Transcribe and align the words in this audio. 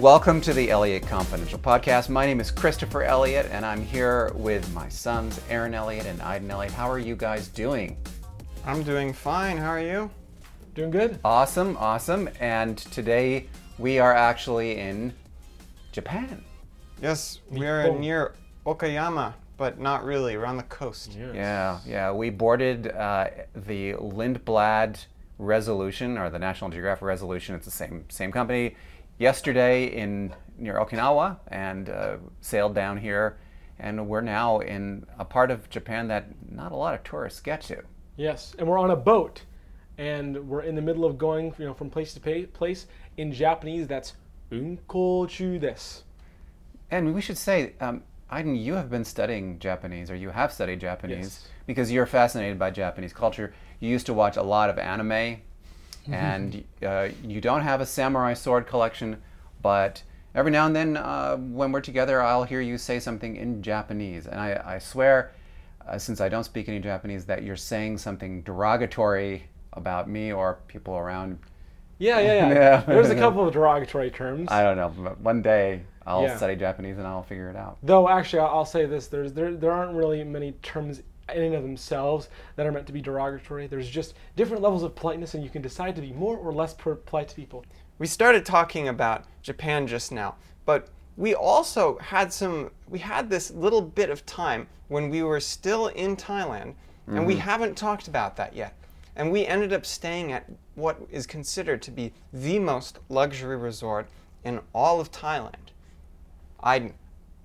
Welcome 0.00 0.40
to 0.42 0.52
the 0.54 0.70
Elliott 0.70 1.08
Confidential 1.08 1.58
Podcast. 1.58 2.08
My 2.08 2.24
name 2.24 2.38
is 2.38 2.52
Christopher 2.52 3.02
Elliott, 3.02 3.48
and 3.50 3.66
I'm 3.66 3.82
here 3.82 4.30
with 4.36 4.72
my 4.72 4.88
sons, 4.88 5.40
Aren 5.50 5.74
Elliott 5.74 6.06
and 6.06 6.20
Aiden 6.20 6.48
Elliott. 6.50 6.72
How 6.72 6.88
are 6.88 7.00
you 7.00 7.16
guys 7.16 7.48
doing? 7.48 7.96
I'm 8.64 8.84
doing 8.84 9.12
fine. 9.12 9.56
How 9.56 9.70
are 9.70 9.80
you? 9.80 10.08
Doing 10.76 10.92
good? 10.92 11.18
Awesome, 11.24 11.76
awesome. 11.80 12.30
And 12.38 12.78
today 12.78 13.48
we 13.76 13.98
are 13.98 14.14
actually 14.14 14.78
in 14.78 15.12
Japan. 15.90 16.44
Yes, 17.02 17.40
we 17.50 17.66
are 17.66 17.82
Nippon. 17.82 18.00
near 18.00 18.34
Okayama, 18.66 19.34
but 19.56 19.80
not 19.80 20.04
really. 20.04 20.36
We're 20.36 20.46
on 20.46 20.58
the 20.58 20.62
coast. 20.62 21.12
Yeah, 21.34 21.80
yeah. 21.84 22.12
We 22.12 22.30
boarded 22.30 22.92
uh, 22.92 23.30
the 23.52 23.94
Lindblad 23.94 25.04
Resolution 25.38 26.16
or 26.18 26.30
the 26.30 26.38
National 26.38 26.70
Geographic 26.70 27.02
Resolution. 27.02 27.56
It's 27.56 27.64
the 27.64 27.72
same 27.72 28.04
same 28.08 28.30
company. 28.30 28.76
Yesterday 29.18 29.86
in 29.86 30.32
near 30.58 30.74
Okinawa 30.74 31.38
and 31.48 31.88
uh, 31.88 32.16
sailed 32.40 32.74
down 32.74 32.96
here, 32.96 33.38
and 33.78 34.08
we're 34.08 34.20
now 34.20 34.60
in 34.60 35.06
a 35.18 35.24
part 35.24 35.50
of 35.50 35.68
Japan 35.70 36.08
that 36.08 36.28
not 36.50 36.72
a 36.72 36.76
lot 36.76 36.94
of 36.94 37.02
tourists 37.04 37.40
get 37.40 37.60
to. 37.62 37.82
Yes, 38.16 38.54
and 38.58 38.66
we're 38.66 38.78
on 38.78 38.90
a 38.90 38.96
boat, 38.96 39.42
and 39.98 40.48
we're 40.48 40.62
in 40.62 40.74
the 40.74 40.82
middle 40.82 41.04
of 41.04 41.18
going, 41.18 41.54
you 41.58 41.64
know, 41.64 41.74
from 41.74 41.90
place 41.90 42.14
to 42.14 42.46
place. 42.52 42.86
In 43.16 43.32
Japanese, 43.32 43.86
that's 43.86 44.14
unkochu 44.52 45.60
desu. 45.60 46.02
And 46.90 47.14
we 47.14 47.20
should 47.20 47.38
say, 47.38 47.74
um, 47.80 48.02
Aiden, 48.32 48.60
you 48.62 48.74
have 48.74 48.90
been 48.90 49.04
studying 49.04 49.58
Japanese, 49.58 50.10
or 50.10 50.16
you 50.16 50.30
have 50.30 50.52
studied 50.52 50.80
Japanese, 50.80 51.18
Yes. 51.18 51.48
because 51.66 51.90
you're 51.92 52.06
fascinated 52.06 52.58
by 52.58 52.70
Japanese 52.70 53.12
culture. 53.12 53.52
You 53.80 53.88
used 53.90 54.06
to 54.06 54.14
watch 54.14 54.36
a 54.36 54.42
lot 54.42 54.70
of 54.70 54.78
anime, 54.78 55.38
and 56.10 56.64
uh, 56.84 57.08
you 57.24 57.40
don't 57.40 57.62
have 57.62 57.80
a 57.80 57.86
samurai 57.86 58.34
sword 58.34 58.66
collection, 58.66 59.22
but 59.62 60.02
every 60.34 60.50
now 60.50 60.66
and 60.66 60.74
then, 60.76 60.96
uh, 60.96 61.36
when 61.36 61.72
we're 61.72 61.80
together, 61.80 62.22
I'll 62.22 62.44
hear 62.44 62.60
you 62.60 62.78
say 62.78 63.00
something 63.00 63.36
in 63.36 63.62
Japanese. 63.62 64.26
And 64.26 64.40
I, 64.40 64.60
I 64.64 64.78
swear, 64.78 65.32
uh, 65.86 65.98
since 65.98 66.20
I 66.20 66.28
don't 66.28 66.44
speak 66.44 66.68
any 66.68 66.80
Japanese, 66.80 67.24
that 67.26 67.42
you're 67.42 67.56
saying 67.56 67.98
something 67.98 68.42
derogatory 68.42 69.44
about 69.72 70.08
me 70.08 70.32
or 70.32 70.58
people 70.68 70.96
around. 70.96 71.38
Yeah, 71.98 72.20
yeah, 72.20 72.48
yeah. 72.48 72.48
Yeah. 72.54 72.80
There's 72.86 73.10
a 73.10 73.14
couple 73.16 73.46
of 73.46 73.52
derogatory 73.52 74.10
terms. 74.10 74.48
I 74.50 74.62
don't 74.62 74.76
know, 74.76 74.92
but 74.96 75.20
one 75.20 75.42
day 75.42 75.82
I'll 76.06 76.22
Yeah. 76.22 76.36
study 76.36 76.56
Japanese 76.56 76.98
and 76.98 77.06
I'll 77.06 77.22
figure 77.22 77.50
it 77.50 77.56
out. 77.56 77.78
Though 77.82 78.08
actually, 78.08 78.40
I'll 78.40 78.58
I'll 78.58 78.64
say 78.64 78.86
this: 78.86 79.08
there's 79.08 79.32
there 79.32 79.54
there 79.54 79.72
aren't 79.72 79.94
really 79.94 80.22
many 80.24 80.52
terms 80.62 81.02
in 81.34 81.42
and 81.42 81.54
of 81.54 81.62
themselves 81.62 82.28
that 82.56 82.66
are 82.66 82.72
meant 82.72 82.86
to 82.86 82.92
be 82.92 83.00
derogatory. 83.00 83.66
There's 83.66 83.88
just 83.88 84.14
different 84.36 84.62
levels 84.62 84.82
of 84.82 84.94
politeness, 84.94 85.34
and 85.34 85.44
you 85.44 85.50
can 85.50 85.62
decide 85.62 85.94
to 85.96 86.02
be 86.02 86.12
more 86.12 86.36
or 86.36 86.52
less 86.52 86.74
polite 86.74 87.28
to 87.28 87.34
people. 87.34 87.64
We 87.98 88.06
started 88.06 88.46
talking 88.46 88.88
about 88.88 89.24
Japan 89.42 89.86
just 89.86 90.12
now, 90.12 90.36
but 90.64 90.88
we 91.16 91.34
also 91.34 91.98
had 91.98 92.32
some 92.32 92.70
we 92.88 93.00
had 93.00 93.28
this 93.28 93.50
little 93.50 93.82
bit 93.82 94.08
of 94.08 94.24
time 94.24 94.68
when 94.86 95.10
we 95.10 95.22
were 95.22 95.40
still 95.40 95.88
in 95.88 96.16
Thailand 96.16 96.74
and 97.08 97.26
we 97.26 97.34
mm-hmm. 97.34 97.42
haven't 97.42 97.76
talked 97.76 98.06
about 98.06 98.36
that 98.36 98.54
yet. 98.54 98.74
And 99.16 99.32
we 99.32 99.46
ended 99.46 99.72
up 99.72 99.86
staying 99.86 100.32
at 100.32 100.44
what 100.74 100.98
is 101.10 101.26
considered 101.26 101.82
to 101.82 101.90
be 101.90 102.12
the 102.32 102.58
most 102.58 102.98
luxury 103.08 103.56
resort 103.56 104.08
in 104.44 104.60
all 104.74 105.00
of 105.00 105.10
Thailand. 105.10 105.72
I 106.62 106.92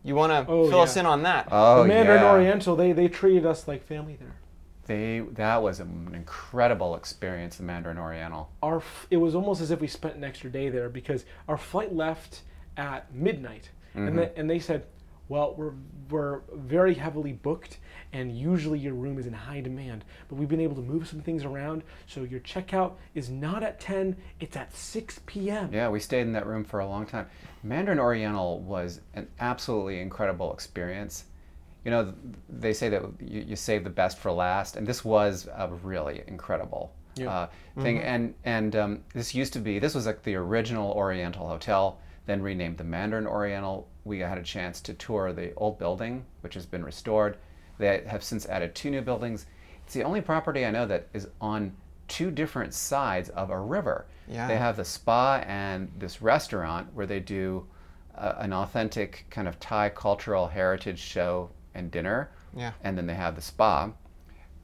you 0.03 0.15
want 0.15 0.31
to 0.31 0.51
Oh, 0.51 0.69
fill 0.69 0.81
us 0.81 0.97
in 0.97 1.05
on 1.05 1.23
that? 1.23 1.47
Oh, 1.51 1.83
the 1.83 1.87
Mandarin 1.87 2.21
yeah. 2.21 2.31
Oriental, 2.31 2.75
they 2.75 2.91
they 2.91 3.07
treated 3.07 3.45
us 3.45 3.67
like 3.67 3.85
family 3.85 4.17
there. 4.19 4.35
They 4.85 5.21
that 5.33 5.61
was 5.63 5.79
an 5.79 6.11
incredible 6.13 6.95
experience, 6.95 7.55
the 7.57 7.63
Mandarin 7.63 7.97
Oriental. 7.97 8.49
our 8.61 8.83
it 9.09 9.17
was 9.17 9.33
almost 9.35 9.61
as 9.61 9.71
if 9.71 9.79
we 9.79 9.87
spent 9.87 10.15
an 10.15 10.23
extra 10.23 10.49
day 10.49 10.69
there 10.69 10.89
because 10.89 11.25
our 11.47 11.57
flight 11.57 11.95
left 11.95 12.41
at 12.75 13.13
midnight 13.13 13.69
and, 13.93 14.09
mm-hmm. 14.09 14.17
they, 14.17 14.31
and 14.35 14.49
they 14.49 14.59
said 14.59 14.85
well 15.29 15.53
we're 15.55 15.73
we're 16.09 16.41
very 16.53 16.93
heavily 16.93 17.31
booked 17.33 17.79
and 18.11 18.37
usually 18.37 18.77
your 18.77 18.93
room 18.93 19.17
is 19.17 19.25
in 19.25 19.33
high 19.33 19.61
demand 19.61 20.03
but 20.27 20.35
we've 20.35 20.49
been 20.49 20.59
able 20.59 20.75
to 20.75 20.81
move 20.81 21.07
some 21.07 21.21
things 21.21 21.43
around 21.43 21.81
so 22.07 22.23
your 22.23 22.39
checkout 22.41 22.93
is 23.15 23.29
not 23.29 23.63
at 23.63 23.79
10 23.79 24.15
it's 24.39 24.55
at 24.57 24.75
6 24.75 25.21
p.m 25.25 25.69
Yeah, 25.71 25.89
we 25.89 25.99
stayed 25.99 26.21
in 26.21 26.33
that 26.33 26.45
room 26.45 26.63
for 26.63 26.79
a 26.79 26.87
long 26.87 27.05
time. 27.05 27.27
Mandarin 27.63 27.99
Oriental 27.99 28.59
was 28.59 28.99
an 29.13 29.27
absolutely 29.39 29.99
incredible 30.01 30.53
experience. 30.53 31.25
You 31.85 31.91
know, 31.91 32.13
they 32.49 32.73
say 32.73 32.89
that 32.89 33.01
you, 33.19 33.41
you 33.41 33.55
save 33.55 33.83
the 33.83 33.89
best 33.89 34.17
for 34.17 34.31
last, 34.31 34.75
and 34.77 34.85
this 34.87 35.03
was 35.03 35.47
a 35.53 35.67
really 35.67 36.23
incredible 36.27 36.93
uh, 37.27 37.47
thing. 37.81 37.99
And 37.99 38.33
and 38.45 38.75
um, 38.75 39.03
this 39.13 39.35
used 39.35 39.53
to 39.53 39.59
be 39.59 39.79
this 39.79 39.93
was 39.95 40.05
like 40.05 40.23
the 40.23 40.35
original 40.35 40.91
Oriental 40.91 41.47
Hotel, 41.47 41.97
then 42.25 42.41
renamed 42.41 42.77
the 42.77 42.83
Mandarin 42.83 43.27
Oriental. 43.27 43.89
We 44.03 44.19
had 44.19 44.37
a 44.37 44.43
chance 44.43 44.81
to 44.81 44.93
tour 44.93 45.33
the 45.33 45.53
old 45.55 45.79
building, 45.79 46.25
which 46.41 46.53
has 46.53 46.65
been 46.65 46.83
restored. 46.83 47.37
They 47.77 48.03
have 48.07 48.23
since 48.23 48.45
added 48.47 48.75
two 48.75 48.91
new 48.91 49.01
buildings. 49.01 49.45
It's 49.85 49.93
the 49.93 50.03
only 50.03 50.21
property 50.21 50.65
I 50.65 50.71
know 50.71 50.85
that 50.87 51.07
is 51.13 51.27
on 51.41 51.75
two 52.07 52.31
different 52.31 52.73
sides 52.73 53.29
of 53.29 53.49
a 53.49 53.59
river. 53.59 54.05
Yeah. 54.27 54.47
They 54.47 54.57
have 54.57 54.77
the 54.77 54.85
spa 54.85 55.43
and 55.47 55.91
this 55.97 56.21
restaurant 56.21 56.87
where 56.93 57.05
they 57.05 57.19
do 57.19 57.65
uh, 58.15 58.35
an 58.37 58.53
authentic 58.53 59.25
kind 59.29 59.47
of 59.47 59.59
Thai 59.59 59.89
cultural 59.89 60.47
heritage 60.47 60.99
show 60.99 61.49
and 61.73 61.91
dinner. 61.91 62.31
Yeah. 62.55 62.71
And 62.83 62.97
then 62.97 63.07
they 63.07 63.15
have 63.15 63.35
the 63.35 63.41
spa 63.41 63.91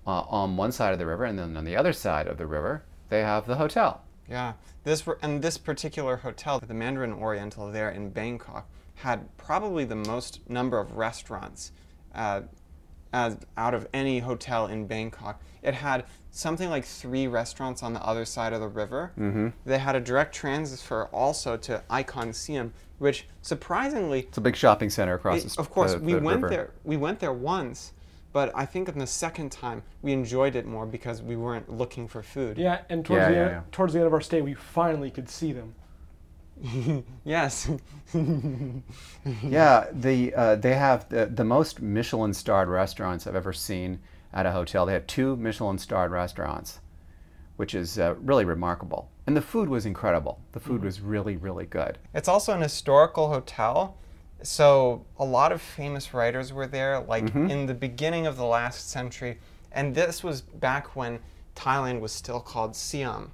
uh, 0.06 0.22
on 0.22 0.56
one 0.58 0.72
side 0.72 0.94
of 0.94 1.00
the 1.00 1.06
river, 1.06 1.26
and 1.26 1.38
then 1.38 1.58
on 1.58 1.66
the 1.66 1.76
other 1.76 1.94
side 1.94 2.28
of 2.28 2.38
the 2.38 2.48
river, 2.48 2.84
they 3.10 3.22
have 3.22 3.46
the 3.46 3.56
hotel. 3.56 4.02
Yeah, 4.30 4.54
this 4.84 5.06
were- 5.06 5.18
and 5.22 5.42
this 5.42 5.58
particular 5.58 6.18
hotel, 6.18 6.60
the 6.60 6.74
Mandarin 6.74 7.14
Oriental 7.14 7.72
there 7.72 7.90
in 7.90 8.10
Bangkok, 8.12 8.68
had 8.96 9.36
probably 9.38 9.86
the 9.86 9.96
most 9.96 10.48
number 10.50 10.78
of 10.80 10.98
restaurants 10.98 11.72
uh, 12.14 12.42
as 13.12 13.38
out 13.58 13.74
of 13.74 13.88
any 13.94 14.20
hotel 14.20 14.68
in 14.68 14.86
Bangkok. 14.86 15.42
It 15.64 15.74
had 15.74 16.06
something 16.32 16.70
like 16.70 16.86
three 16.86 17.28
restaurants 17.28 17.82
on 17.82 17.94
the 17.94 18.02
other 18.06 18.24
side 18.26 18.54
of 18.54 18.62
the 18.62 18.68
river. 18.68 19.12
Mm-hmm. 19.18 19.48
They 19.66 19.80
had 19.80 19.96
a 19.96 20.00
direct 20.00 20.34
transfer 20.36 21.06
also 21.06 21.58
to 21.58 21.82
Icon 21.90 22.34
Siam, 22.34 22.72
which 23.00 23.28
surprisingly 23.42 24.22
It's 24.22 24.38
a 24.38 24.42
big 24.42 24.56
shopping 24.56 24.90
center 24.92 25.16
across 25.16 25.44
it- 25.44 25.50
the 25.54 25.60
of 25.62 25.72
course, 25.72 25.94
the- 25.94 26.00
we 26.00 26.14
the 26.14 26.20
went 26.20 26.36
river. 26.44 26.50
there. 26.50 26.72
We 26.84 26.98
went 26.98 27.20
there 27.20 27.34
once, 27.34 27.94
but 28.32 28.52
I 28.56 28.66
think 28.66 28.90
on 28.90 28.98
the 29.00 29.08
second 29.08 29.52
time 29.52 29.84
we 30.02 30.14
enjoyed 30.14 30.56
it 30.56 30.66
more 30.66 30.86
because 30.86 31.22
we 31.22 31.36
weren't 31.36 31.70
looking 31.72 32.08
for 32.08 32.22
food. 32.24 32.58
yeah 32.58 32.82
and 32.90 33.06
towards, 33.06 33.22
Yeah, 33.22 33.30
the 33.30 33.36
yeah, 33.36 33.42
end, 33.42 33.52
yeah. 33.52 33.62
towards 33.72 33.94
the 33.94 34.00
end 34.00 34.08
of 34.08 34.14
our 34.14 34.22
stay 34.22 34.42
we 34.42 34.54
finally 34.54 35.12
could 35.12 35.30
see 35.30 35.52
them 35.54 35.74
Yes. 37.26 37.70
Yeah, 39.44 39.88
the 39.92 40.34
uh, 40.34 40.56
they 40.56 40.74
have 40.76 41.08
the, 41.10 41.26
the 41.28 41.44
most 41.44 41.82
Michelin 41.82 42.34
starred 42.34 42.68
restaurants 42.70 43.28
I've 43.28 43.36
ever 43.36 43.54
seen 43.54 44.00
at 44.34 44.46
a 44.46 44.52
hotel. 44.52 44.86
They 44.86 44.94
have 44.94 45.08
two 45.08 45.36
Michelin 45.36 45.78
starred 45.78 46.12
restaurants, 46.12 46.80
which 47.58 47.74
is 47.74 47.98
uh, 48.00 48.16
really 48.22 48.46
remarkable. 48.46 49.10
And 49.28 49.38
the 49.38 49.42
food 49.42 49.70
was 49.70 49.86
incredible. 49.86 50.40
The 50.54 50.60
food 50.60 50.84
was 50.84 51.02
really, 51.02 51.38
really 51.38 51.66
good. 51.66 51.98
It's 52.14 52.28
also 52.28 52.54
an 52.54 52.62
historical 52.62 53.30
hotel. 53.30 53.98
So 54.42 55.06
a 55.18 55.26
lot 55.26 55.52
of 55.52 55.62
famous 55.62 56.14
writers 56.14 56.54
were 56.54 56.68
there, 56.68 57.02
like 57.02 57.36
in 57.36 57.66
the 57.66 57.74
beginning 57.74 58.26
of 58.26 58.38
the 58.38 58.46
last 58.46 58.90
century. 58.90 59.38
And 59.72 59.94
this 59.94 60.24
was 60.24 60.42
back 60.42 60.96
when 60.96 61.20
Thailand 61.56 62.00
was 62.00 62.12
still 62.12 62.40
called 62.40 62.76
Siam. 62.76 63.32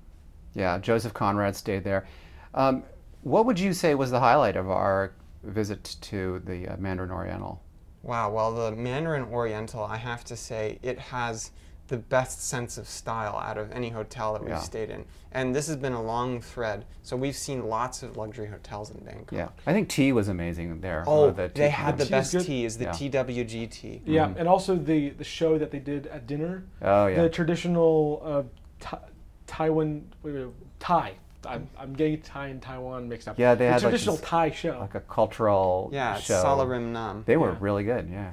Yeah, 0.54 0.78
Joseph 0.80 1.14
Conrad 1.14 1.56
stayed 1.56 1.84
there. 1.84 2.08
Um, 2.54 2.84
what 3.22 3.46
would 3.46 3.60
you 3.60 3.74
say 3.74 3.96
was 3.96 4.12
the 4.12 4.20
highlight 4.20 4.56
of 4.56 4.70
our 4.70 5.14
visit 5.44 5.96
to 6.02 6.42
the 6.46 6.68
uh, 6.68 6.78
Mandarin 6.78 7.12
Oriental? 7.12 7.62
Wow, 8.04 8.32
well, 8.32 8.54
the 8.54 8.72
Mandarin 8.72 9.24
Oriental, 9.26 9.84
I 9.84 9.98
have 9.98 10.24
to 10.26 10.36
say, 10.36 10.80
it 10.82 11.00
has 11.00 11.52
the 11.88 11.97
best 11.97 12.44
sense 12.47 12.78
of 12.79 12.88
style 12.88 13.38
out 13.38 13.57
of 13.57 13.72
any 13.72 13.90
hotel 13.90 14.34
that 14.34 14.41
we've 14.41 14.50
Yeah. 14.51 14.59
stayed 14.59 14.90
in. 14.90 15.06
And 15.31 15.54
this 15.56 15.68
has 15.68 15.75
been 15.75 15.94
a 15.94 16.01
long 16.01 16.42
thread. 16.42 16.86
So 17.04 17.15
we've 17.15 17.36
seen 17.36 17.68
lots 17.68 18.01
of 18.01 18.18
luxury 18.18 18.48
hotels 18.48 18.89
in 18.89 18.98
Bangkok. 19.04 19.31
Yeah, 19.31 19.50
I 19.68 19.74
think 19.74 19.89
tea 19.89 20.12
was 20.12 20.27
amazing 20.27 20.81
there. 20.81 21.04
Oh, 21.06 21.27
Uh, 21.27 21.31
the 21.31 21.48
tea- 21.50 21.62
they 21.62 21.69
had 21.69 21.98
the 21.98 22.06
tea 22.06 22.10
best 22.12 22.31
good. 22.31 22.45
tea, 22.45 22.65
is 22.65 22.77
the 22.80 22.86
Yeah. 22.86 22.92
TWG 22.92 23.68
tea. 23.68 24.01
yeah 24.06 24.33
and 24.38 24.48
also 24.48 24.75
the 24.75 25.10
the 25.12 25.24
show 25.24 25.57
that 25.60 25.69
they 25.71 25.80
did 25.80 26.07
at 26.07 26.25
dinner 26.25 26.63
Oh 26.81 27.06
yeah. 27.07 27.21
the 27.21 27.30
traditional 27.30 28.21
uh, 28.25 28.44
Tha- 28.80 29.01
Taiwan 29.45 30.07
wait, 30.24 30.33
wait, 30.36 30.48
Thai. 30.80 31.13
I'm, 31.48 31.69
I'm 31.77 31.94
getting 31.94 32.19
Thai 32.21 32.48
and 32.48 32.60
Taiwan 32.60 33.07
mixed 33.07 33.27
up. 33.27 33.38
Yeah, 33.38 33.54
they 33.54 33.65
the 33.65 33.71
had, 33.74 33.83
like, 33.83 33.92
traditional 33.92 34.15
this- 34.15 34.25
Thai 34.25 34.50
show. 34.50 34.80
like 34.80 34.95
a 34.95 35.00
cultural 35.01 35.92
Yeah, 35.94 36.18
show. 36.18 36.42
Sala 36.42 36.65
Rim 36.65 36.92
Naam. 36.92 37.24
They 37.25 37.38
were 37.38 37.51
Yeah. 37.51 37.57
really 37.60 37.83
good. 37.83 38.10
Yeah. 38.10 38.31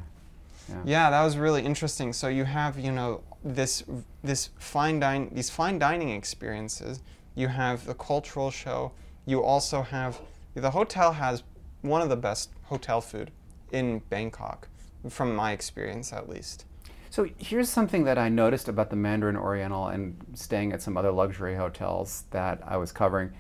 Yeah, 0.87 1.11
that 1.11 1.23
was 1.23 1.37
really 1.37 1.63
interesting. 1.63 2.15
So 2.15 2.29
you 2.29 2.45
have, 2.45 2.79
you 2.79 2.91
know, 2.93 3.21
this 3.45 3.85
this 4.23 4.51
fine 4.59 5.01
dine 5.01 5.31
these 5.33 5.51
fine 5.51 5.79
dining 5.79 6.11
experiences. 6.11 7.03
You 7.35 7.49
have 7.49 7.87
the 7.87 7.95
cultural 7.95 8.51
show. 8.51 8.93
You 9.27 9.43
also 9.43 9.83
have 9.83 10.21
the 10.55 10.71
hotel 10.71 11.13
has 11.13 11.43
one 11.83 12.03
of 12.03 12.09
the 12.09 12.17
best 12.17 12.51
hotel 12.65 13.01
food 13.01 13.31
in 13.71 14.01
Bangkok, 14.11 14.69
from 15.09 15.35
my 15.35 15.53
experience 15.53 16.13
at 16.13 16.29
least. 16.29 16.67
So 17.11 17.29
here's 17.37 17.69
something 17.69 18.05
that 18.05 18.17
I 18.17 18.31
noticed 18.31 18.69
about 18.69 18.89
the 18.89 18.97
Mandarin 18.97 19.37
Oriental 19.37 19.89
and 19.89 20.17
staying 20.35 20.73
at 20.73 20.81
some 20.81 20.97
other 20.97 21.11
luxury 21.11 21.55
hotels 21.55 22.25
that 22.31 22.63
I 22.67 22.79
was 22.79 22.91
covering 22.91 23.33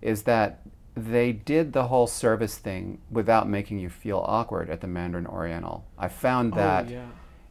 is 0.00 0.22
that 0.22 0.62
they 0.94 1.32
did 1.32 1.72
the 1.72 1.88
whole 1.88 2.06
service 2.06 2.56
thing 2.56 3.00
without 3.10 3.48
making 3.48 3.78
you 3.78 3.90
feel 3.90 4.24
awkward 4.26 4.70
at 4.70 4.80
the 4.80 4.86
Mandarin 4.86 5.26
Oriental. 5.26 5.84
I 5.98 6.08
found 6.08 6.54
oh, 6.54 6.56
that, 6.56 6.86
oh, 6.88 6.90
yeah. 6.90 7.06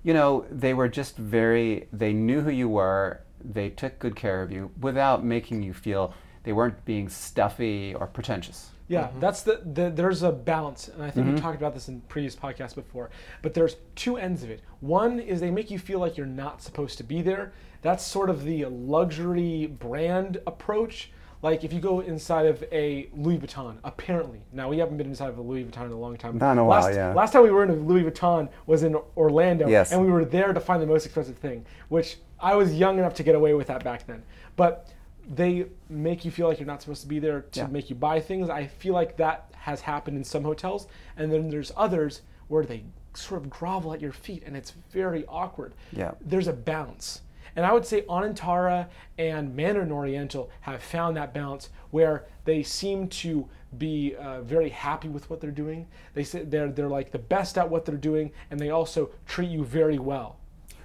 You 0.07 0.13
know, 0.13 0.45
they 0.49 0.73
were 0.73 0.87
just 0.87 1.17
very, 1.17 1.89
they 1.91 2.13
knew 2.13 2.39
who 2.39 2.49
you 2.49 2.69
were, 2.69 3.19
they 3.43 3.69
took 3.69 3.99
good 3.99 4.15
care 4.15 4.41
of 4.41 4.49
you 4.49 4.71
without 4.79 5.21
making 5.21 5.61
you 5.61 5.73
feel 5.73 6.13
they 6.43 6.53
weren't 6.53 6.85
being 6.85 7.09
stuffy 7.09 7.93
or 7.93 8.07
pretentious. 8.07 8.69
Yeah, 8.87 9.09
that's 9.19 9.41
the, 9.41 9.59
the 9.65 9.89
there's 9.89 10.23
a 10.23 10.31
balance, 10.31 10.87
and 10.87 11.03
I 11.03 11.11
think 11.11 11.25
Mm-hmm. 11.25 11.35
we 11.35 11.41
talked 11.41 11.57
about 11.57 11.73
this 11.73 11.89
in 11.89 11.99
previous 12.07 12.37
podcasts 12.37 12.73
before. 12.73 13.09
But 13.41 13.53
there's 13.53 13.75
two 13.95 14.15
ends 14.15 14.43
of 14.43 14.49
it. 14.49 14.61
One 14.79 15.19
is 15.19 15.41
they 15.41 15.51
make 15.51 15.69
you 15.69 15.77
feel 15.77 15.99
like 15.99 16.15
you're 16.15 16.25
not 16.25 16.61
supposed 16.61 16.97
to 16.99 17.03
be 17.03 17.21
there. 17.21 17.51
That's 17.81 18.01
sort 18.05 18.29
of 18.29 18.45
the 18.45 18.63
luxury 18.67 19.65
brand 19.65 20.39
approach. 20.47 21.11
Like 21.41 21.63
if 21.63 21.71
you 21.71 21.79
go 21.79 21.99
inside 21.99 22.45
of 22.47 22.63
a 22.71 23.09
Louis 23.15 23.37
Vuitton, 23.37 23.77
apparently 23.83 24.41
now 24.53 24.69
we 24.69 24.79
haven't 24.79 24.97
been 24.97 25.07
inside 25.07 25.29
of 25.29 25.37
a 25.37 25.41
Louis 25.41 25.63
Vuitton 25.65 25.85
in 25.85 25.91
a 25.91 25.97
long 25.97 26.17
time. 26.17 26.37
Not 26.37 26.53
in 26.53 26.57
a 26.57 26.65
while, 26.65 26.83
last, 26.83 26.95
yeah. 26.95 27.13
Last 27.13 27.33
time 27.33 27.43
we 27.43 27.51
were 27.51 27.63
in 27.63 27.69
a 27.69 27.73
Louis 27.73 28.03
Vuitton 28.03 28.49
was 28.65 28.83
in 28.83 28.95
Orlando, 29.15 29.67
Yes. 29.67 29.91
and 29.91 30.01
we 30.01 30.11
were 30.11 30.25
there 30.25 30.51
to 30.53 30.59
find 30.59 30.81
the 30.81 30.87
most 30.87 31.05
expensive 31.05 31.37
thing, 31.37 31.65
which 31.89 32.17
I 32.39 32.55
was 32.55 32.73
young 32.73 32.97
enough 32.97 33.13
to 33.15 33.23
get 33.23 33.35
away 33.35 33.53
with 33.53 33.67
that 33.67 33.83
back 33.83 34.07
then. 34.07 34.23
But 34.55 34.87
they 35.29 35.65
make 35.89 36.25
you 36.25 36.31
feel 36.31 36.47
like 36.47 36.59
you're 36.59 36.65
not 36.67 36.81
supposed 36.81 37.01
to 37.01 37.07
be 37.07 37.19
there 37.19 37.41
to 37.51 37.59
Yeah. 37.61 37.67
make 37.67 37.89
you 37.89 37.95
buy 37.95 38.19
things. 38.19 38.49
I 38.49 38.65
feel 38.67 38.93
like 38.93 39.17
that 39.17 39.51
has 39.57 39.81
happened 39.81 40.17
in 40.17 40.23
some 40.23 40.43
hotels, 40.43 40.87
and 41.17 41.31
then 41.31 41.49
there's 41.49 41.71
others 41.77 42.21
where 42.47 42.65
they 42.65 42.83
sort 43.13 43.41
of 43.41 43.49
grovel 43.49 43.93
at 43.93 43.99
your 44.01 44.11
feet, 44.13 44.43
and 44.45 44.55
it's 44.55 44.71
very 44.91 45.25
awkward. 45.27 45.73
Yeah. 45.91 46.11
There's 46.21 46.47
a 46.47 46.53
balance. 46.53 47.21
And 47.57 47.65
I 47.65 47.73
would 47.73 47.87
say 47.87 48.03
Anantara 48.03 48.87
and 49.17 49.55
Mandarin 49.55 49.91
Oriental 49.91 50.51
have 50.61 50.81
found 50.81 51.17
that 51.17 51.33
balance 51.33 51.69
where 51.89 52.27
they 52.45 52.61
seem 52.61 53.07
to 53.09 53.49
be 53.79 54.15
uh, 54.15 54.41
very 54.41 54.69
happy 54.69 55.07
with 55.07 55.27
what 55.29 55.41
they're 55.41 55.49
doing. 55.49 55.87
They 56.13 56.23
say 56.23 56.43
they're 56.43 56.69
they're 56.69 56.87
like 56.87 57.11
the 57.11 57.17
best 57.17 57.57
at 57.57 57.67
what 57.67 57.83
they're 57.83 57.95
doing, 57.95 58.31
and 58.51 58.59
they 58.59 58.69
also 58.69 59.09
treat 59.25 59.49
you 59.49 59.65
very 59.65 59.97
well. 59.97 60.37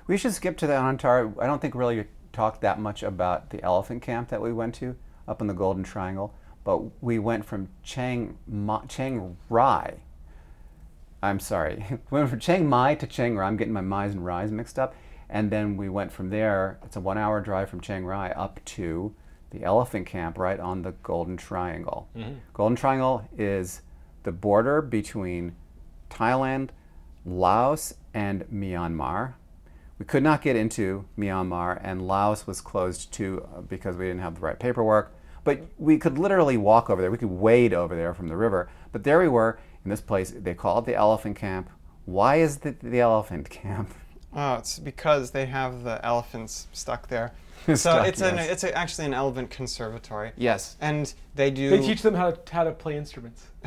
We 0.06 0.16
should 0.16 0.32
skip 0.32 0.56
to 0.58 0.66
the 0.66 0.72
Anantara. 0.72 1.38
I 1.38 1.46
don't 1.46 1.60
think 1.60 1.74
really 1.74 2.06
talked 2.32 2.62
that 2.62 2.80
much 2.80 3.02
about 3.02 3.50
the 3.50 3.62
elephant 3.62 4.00
camp 4.00 4.30
that 4.30 4.40
we 4.40 4.50
went 4.50 4.74
to 4.76 4.96
up 5.28 5.42
in 5.42 5.48
the 5.48 5.54
Golden 5.54 5.84
Triangle, 5.84 6.34
but 6.64 7.02
we 7.02 7.18
went 7.18 7.44
from 7.44 7.68
Chiang, 7.82 8.38
Ma, 8.46 8.80
Chiang 8.86 9.36
Rai. 9.50 10.00
I'm 11.22 11.38
sorry, 11.38 11.84
we 12.10 12.18
went 12.18 12.30
from 12.30 12.40
Chiang 12.40 12.66
Mai 12.66 12.94
to 12.94 13.06
Chiang 13.06 13.36
Rai. 13.36 13.46
I'm 13.46 13.58
getting 13.58 13.74
my 13.74 13.82
Mai's 13.82 14.14
and 14.14 14.24
Rais 14.24 14.50
mixed 14.50 14.78
up. 14.78 14.94
And 15.32 15.50
then 15.50 15.78
we 15.78 15.88
went 15.88 16.12
from 16.12 16.28
there, 16.28 16.78
it's 16.84 16.96
a 16.96 17.00
one 17.00 17.16
hour 17.16 17.40
drive 17.40 17.70
from 17.70 17.80
Chiang 17.80 18.04
Rai 18.04 18.32
up 18.32 18.60
to 18.66 19.14
the 19.50 19.64
elephant 19.64 20.06
camp 20.06 20.36
right 20.36 20.60
on 20.60 20.82
the 20.82 20.92
Golden 21.02 21.38
Triangle. 21.38 22.06
Mm-hmm. 22.14 22.34
Golden 22.52 22.76
Triangle 22.76 23.26
is 23.36 23.80
the 24.24 24.30
border 24.30 24.82
between 24.82 25.56
Thailand, 26.10 26.68
Laos, 27.24 27.94
and 28.12 28.44
Myanmar. 28.52 29.32
We 29.98 30.04
could 30.04 30.22
not 30.22 30.42
get 30.42 30.54
into 30.54 31.06
Myanmar, 31.18 31.80
and 31.82 32.06
Laos 32.06 32.46
was 32.46 32.60
closed 32.60 33.10
too 33.10 33.48
because 33.68 33.96
we 33.96 34.04
didn't 34.04 34.20
have 34.20 34.34
the 34.34 34.42
right 34.42 34.60
paperwork. 34.60 35.14
But 35.44 35.62
we 35.78 35.96
could 35.96 36.18
literally 36.18 36.58
walk 36.58 36.90
over 36.90 37.00
there. 37.00 37.10
We 37.10 37.18
could 37.18 37.30
wade 37.30 37.72
over 37.72 37.96
there 37.96 38.12
from 38.12 38.28
the 38.28 38.36
river. 38.36 38.68
But 38.92 39.04
there 39.04 39.18
we 39.18 39.28
were 39.28 39.58
in 39.82 39.90
this 39.90 40.02
place. 40.02 40.30
They 40.30 40.54
call 40.54 40.80
it 40.80 40.84
the 40.84 40.94
elephant 40.94 41.36
camp. 41.36 41.70
Why 42.04 42.36
is 42.36 42.58
it 42.64 42.80
the 42.80 43.00
elephant 43.00 43.48
camp? 43.48 43.94
Oh, 44.34 44.54
it's 44.54 44.78
because 44.78 45.30
they 45.32 45.46
have 45.46 45.84
the 45.84 46.04
elephants 46.04 46.68
stuck 46.72 47.08
there. 47.08 47.32
so 47.66 47.74
Stuck, 47.76 48.08
it's 48.08 48.20
an 48.20 48.38
it's 48.38 48.64
a, 48.64 48.76
actually 48.76 49.06
an 49.06 49.14
elephant 49.14 49.50
conservatory. 49.50 50.32
Yes. 50.36 50.76
And 50.80 51.12
they 51.36 51.50
do. 51.50 51.70
They 51.70 51.80
teach 51.80 52.02
them 52.02 52.14
how 52.14 52.32
to 52.32 52.52
how 52.52 52.64
to 52.64 52.72
play 52.72 52.96
instruments. 52.96 53.46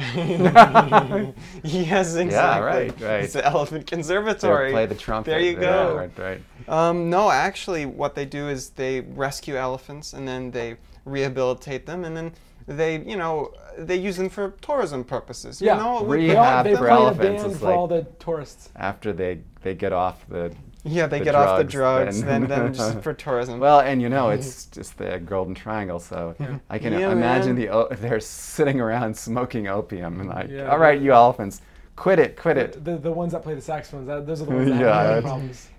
yes, 1.64 2.16
exactly. 2.16 2.66
right, 2.66 3.02
right. 3.02 3.24
It's 3.24 3.34
the 3.34 3.46
elephant 3.46 3.86
They 3.90 3.96
conservatory. 3.96 4.72
play 4.72 4.86
the 4.86 4.96
trumpet. 4.96 5.32
There 5.32 5.40
you 5.40 5.54
Yeah, 5.54 5.60
go. 5.60 5.96
right, 5.96 6.12
right. 6.18 6.42
Um, 6.68 7.10
no, 7.10 7.30
actually, 7.30 7.86
what 7.86 8.16
they 8.16 8.26
do 8.26 8.50
is 8.50 8.72
they 8.72 9.02
rescue 9.02 9.56
elephants 9.56 10.14
and 10.14 10.28
then 10.28 10.52
they 10.52 10.76
rehabilitate 11.06 11.86
them 11.86 12.04
and 12.04 12.18
then 12.18 12.34
they, 12.68 13.00
you 13.02 13.16
know, 13.18 13.54
they 13.78 13.96
use 13.96 14.18
them 14.18 14.30
for 14.30 14.52
tourism 14.62 15.04
purposes. 15.04 15.62
Yeah. 15.62 15.78
You 15.78 15.84
know, 15.84 16.06
Re- 16.06 16.28
They, 16.28 16.36
all, 16.36 16.44
Rehab 16.44 16.66
they 16.66 16.72
for 16.74 16.78
play 16.80 16.88
in 16.88 16.94
a 16.94 17.00
elephants 17.00 17.42
band 17.44 17.52
is 17.54 17.60
for 17.60 17.66
like- 17.66 17.76
all 17.78 17.88
the 17.88 18.04
tourists. 18.20 18.70
After 18.76 19.14
they, 19.14 19.40
they 19.62 19.76
get 19.76 19.94
off 19.94 20.28
the. 20.30 20.54
yeah, 20.84 21.06
they 21.08 21.20
the 21.20 21.26
get 21.26 21.36
off 21.36 21.58
the 21.58 21.64
drugs, 21.64 22.20
drugs, 22.20 22.24
then- 22.24 22.48
then 22.48 22.64
then 22.66 22.74
just 22.74 23.00
for 23.02 23.14
tourism. 23.14 23.60
Well, 23.60 23.82
and 23.82 24.02
you 24.02 24.10
know, 24.10 24.30
it's 24.30 24.66
just 24.78 24.98
the 24.98 25.20
Golden 25.20 25.54
Triangle, 25.54 26.00
so 26.00 26.36
I 26.70 26.80
can 26.80 26.94
Yeah, 26.94 27.12
imagine 27.12 27.56
man. 27.56 27.56
the 27.56 27.70
o- 27.70 27.88
they're 27.92 28.20
sitting 28.20 28.80
around 28.82 29.16
smoking 29.16 29.68
opium 29.68 30.20
and 30.22 30.30
like, 30.30 30.50
Yeah. 30.50 30.70
all 30.72 30.80
right, 30.80 31.00
you 31.00 31.12
elephants, 31.14 31.62
quit 31.96 32.18
it, 32.20 32.36
quit 32.38 32.58
it. 32.58 32.84
The, 32.84 32.98
the 32.98 33.12
ones 33.12 33.34
that 33.34 33.44
play 33.44 33.54
the 33.56 33.62
saxophones, 33.62 34.08
that, 34.08 34.26
those 34.26 34.42
are 34.42 34.46
the 34.46 34.52
ones 34.56 34.70
that 34.70 34.80
Yeah, 34.80 34.96
have 34.96 35.08
that's- 35.08 35.24
problems. 35.24 35.70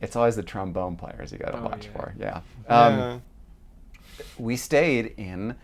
It's 0.00 0.16
always 0.16 0.36
the 0.36 0.42
trombone 0.42 0.96
players 0.96 1.32
you 1.32 1.38
got 1.38 1.52
to 1.52 1.58
Oh, 1.60 1.64
watch 1.64 1.86
yeah. 1.86 1.92
for. 1.92 2.14
Yeah. 2.18 2.40
Um, 2.68 2.98
yeah. 2.98 3.18
we 4.38 4.56
stayed 4.56 5.14
in 5.16 5.54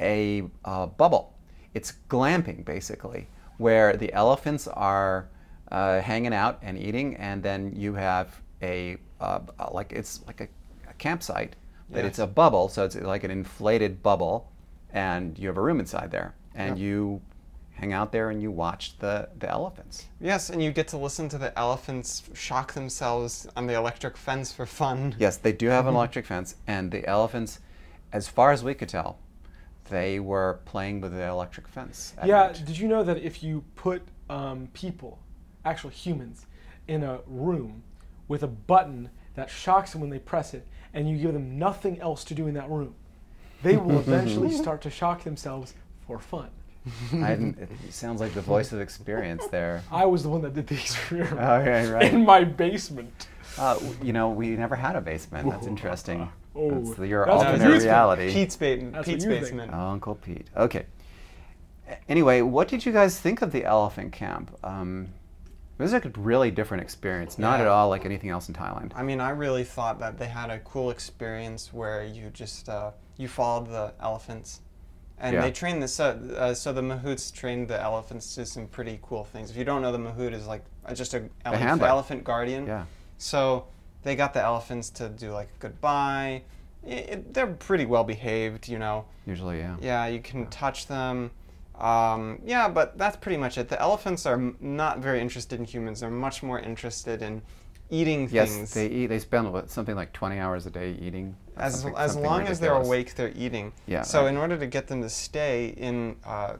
a 0.00 0.44
uh, 0.64 0.86
bubble. 0.86 1.34
It's 1.74 1.92
glamping 2.08 2.64
basically, 2.64 3.28
where 3.58 3.96
the 3.96 4.12
elephants 4.12 4.66
are 4.68 5.28
uh, 5.70 6.00
hanging 6.00 6.32
out 6.34 6.58
and 6.62 6.78
eating, 6.78 7.16
and 7.16 7.42
then 7.42 7.72
you 7.76 7.94
have 7.94 8.40
a 8.62 8.96
uh, 9.20 9.40
like 9.72 9.92
it's 9.92 10.20
like 10.26 10.40
a, 10.40 10.48
a 10.88 10.94
campsite, 10.94 11.56
but 11.90 12.00
Yeah. 12.00 12.06
it's 12.06 12.18
a 12.18 12.26
bubble, 12.26 12.68
so 12.68 12.84
it's 12.84 12.96
like 12.96 13.24
an 13.24 13.30
inflated 13.30 14.02
bubble, 14.02 14.50
and 14.92 15.38
you 15.38 15.48
have 15.48 15.56
a 15.58 15.62
room 15.62 15.80
inside 15.80 16.10
there, 16.10 16.34
and 16.54 16.78
Yeah. 16.78 16.84
you 16.84 17.20
hang 17.72 17.92
out 17.92 18.10
there 18.10 18.30
and 18.30 18.42
you 18.42 18.50
watch 18.50 18.98
the 18.98 19.28
the 19.38 19.48
elephants. 19.48 20.06
Yes, 20.20 20.50
and 20.50 20.60
you 20.62 20.72
get 20.72 20.88
to 20.88 20.96
listen 20.96 21.28
to 21.28 21.38
the 21.38 21.56
elephants 21.58 22.22
shock 22.34 22.72
themselves 22.72 23.46
on 23.56 23.66
the 23.68 23.74
electric 23.74 24.16
fence 24.16 24.52
for 24.52 24.66
fun. 24.66 25.14
Yes, 25.18 25.36
they 25.36 25.52
do 25.52 25.68
have 25.68 25.86
an 25.86 25.94
electric 26.00 26.26
fence, 26.26 26.56
and 26.66 26.90
the 26.90 27.06
elephants, 27.06 27.60
as 28.12 28.26
far 28.28 28.50
as 28.52 28.64
we 28.64 28.74
could 28.74 28.88
tell, 28.88 29.18
they 29.88 30.20
were 30.20 30.60
playing 30.64 31.00
with 31.00 31.12
the 31.12 31.26
electric 31.26 31.68
fence. 31.68 32.14
Yeah, 32.24 32.48
night. 32.48 32.62
did 32.66 32.78
you 32.78 32.88
know 32.88 33.02
that 33.04 33.18
if 33.18 33.42
you 33.42 33.64
put 33.74 34.02
um, 34.28 34.68
people, 34.72 35.18
actual 35.64 35.90
humans, 35.90 36.46
in 36.86 37.02
a 37.02 37.20
room 37.26 37.82
with 38.28 38.42
a 38.42 38.46
button 38.46 39.10
that 39.34 39.50
shocks 39.50 39.92
them 39.92 40.00
when 40.00 40.10
they 40.10 40.18
press 40.18 40.54
it, 40.54 40.66
and 40.94 41.08
you 41.08 41.16
give 41.18 41.32
them 41.32 41.58
nothing 41.58 42.00
else 42.00 42.24
to 42.24 42.34
do 42.34 42.46
in 42.46 42.54
that 42.54 42.68
room, 42.70 42.94
they 43.62 43.76
will 43.76 43.98
eventually 43.98 44.50
start 44.50 44.80
to 44.82 44.90
shock 44.90 45.24
themselves 45.24 45.74
for 46.06 46.18
fun. 46.18 46.48
I 47.12 47.30
didn't, 47.30 47.58
it 47.58 47.68
sounds 47.92 48.20
like 48.20 48.32
the 48.32 48.40
voice 48.40 48.72
of 48.72 48.80
experience 48.80 49.46
there. 49.48 49.82
I 49.92 50.06
was 50.06 50.22
the 50.22 50.30
one 50.30 50.40
that 50.42 50.54
did 50.54 50.66
the 50.66 50.74
experiment 50.80 51.38
Okay, 51.38 51.90
right. 51.90 52.12
in 52.12 52.24
my 52.24 52.44
basement. 52.44 53.28
Uh, 53.58 53.78
you 54.02 54.12
know, 54.12 54.30
we 54.30 54.50
never 54.50 54.76
had 54.76 54.96
a 54.96 55.00
basement. 55.00 55.50
That's 55.50 55.66
interesting. 55.66 56.30
Oh, 56.54 56.70
That's 56.82 56.96
the- 56.98 57.06
your 57.06 57.24
that's 57.26 57.36
alternate 57.44 57.64
you 57.66 57.70
think. 57.72 57.82
reality. 57.84 58.32
Pete's, 58.32 58.56
ba- 58.56 58.76
That's 58.92 59.06
Pete's 59.08 59.24
what 59.24 59.30
you 59.34 59.40
think. 59.40 59.40
basement. 59.46 59.72
Oh, 59.74 59.78
Uncle 59.88 60.14
Pete. 60.16 60.46
Okay. 60.56 60.86
Anyway, 62.08 62.42
what 62.42 62.68
did 62.68 62.84
you 62.84 62.92
guys 62.92 63.18
think 63.18 63.40
of 63.42 63.52
the 63.52 63.64
elephant 63.64 64.12
camp? 64.12 64.56
Um, 64.62 65.08
it 65.78 65.82
was 65.82 65.92
like 65.92 66.04
a 66.04 66.10
really 66.16 66.50
different 66.50 66.82
experience. 66.82 67.38
Not 67.38 67.58
Yeah. 67.58 67.62
at 67.66 67.68
all 67.68 67.88
like 67.88 68.04
anything 68.04 68.30
else 68.30 68.48
in 68.48 68.54
Thailand. 68.54 68.92
I 68.94 69.02
mean, 69.02 69.20
I 69.20 69.30
really 69.30 69.64
thought 69.64 69.98
that 70.00 70.18
they 70.18 70.26
had 70.26 70.50
a 70.50 70.58
cool 70.60 70.90
experience 70.90 71.72
where 71.72 72.04
you 72.04 72.30
just 72.30 72.68
uh, 72.68 72.90
you 73.16 73.28
followed 73.28 73.68
the 73.68 73.92
elephants, 74.00 74.60
and 75.18 75.34
Yeah. 75.34 75.40
they 75.40 75.50
trained 75.52 75.82
this. 75.82 75.98
Uh, 76.00 76.18
uh, 76.36 76.54
so 76.54 76.72
the 76.72 76.82
mahouts 76.82 77.32
trained 77.32 77.68
the 77.68 77.80
elephants 77.80 78.34
to 78.34 78.44
some 78.44 78.66
pretty 78.66 78.98
cool 79.02 79.24
things. 79.24 79.50
If 79.50 79.56
you 79.56 79.64
don't 79.64 79.80
know, 79.80 79.92
the 79.92 79.98
mahout 79.98 80.32
is 80.34 80.46
like 80.46 80.64
uh, 80.84 80.94
just 80.94 81.14
a 81.14 81.28
elephant, 81.44 81.68
handler. 81.68 81.86
elephant 81.88 82.24
guardian. 82.24 82.66
Yeah. 82.66 82.84
So 83.18 83.66
they 84.02 84.16
got 84.16 84.34
the 84.34 84.42
elephants 84.42 84.90
to 84.90 85.08
do 85.08 85.32
like 85.32 85.48
goodbye. 85.58 86.42
I 86.86 86.90
it, 86.90 87.34
they're 87.34 87.46
pretty 87.48 87.84
well 87.86 88.04
behaved, 88.04 88.68
you 88.68 88.78
know. 88.78 89.04
Usually, 89.26 89.58
yeah. 89.58 89.76
Yeah, 89.80 90.06
you 90.06 90.20
can 90.20 90.46
touch 90.46 90.86
them. 90.86 91.30
Um, 91.78 92.40
yeah, 92.44 92.68
but 92.68 92.96
that's 92.98 93.16
pretty 93.16 93.36
much 93.36 93.58
it. 93.58 93.68
The 93.68 93.80
elephants 93.80 94.26
are 94.26 94.34
m- 94.34 94.56
not 94.60 94.98
very 95.00 95.20
interested 95.20 95.58
in 95.58 95.64
humans. 95.64 96.00
They're 96.00 96.10
much 96.10 96.42
more 96.42 96.58
interested 96.58 97.22
in 97.22 97.42
eating 97.90 98.28
Yes, 98.30 98.50
things. 98.52 98.74
they 98.74 98.86
eat. 98.88 99.06
They 99.06 99.18
spend 99.18 99.52
what, 99.52 99.70
something 99.70 99.94
like 99.96 100.12
20 100.12 100.38
hours 100.38 100.66
a 100.66 100.70
day 100.70 100.96
eating. 101.00 101.36
as 101.56 101.84
as 101.96 102.16
long 102.16 102.42
as 102.46 102.58
they're 102.60 102.72
awake, 102.72 103.14
they're 103.14 103.32
eating. 103.36 103.72
Yeah, 103.86 104.02
So 104.02 104.22
right. 104.22 104.28
in 104.28 104.36
order 104.36 104.56
to 104.56 104.66
get 104.66 104.86
them 104.88 105.02
to 105.02 105.08
stay 105.10 105.68
in, 105.76 106.16
uh, 106.24 106.54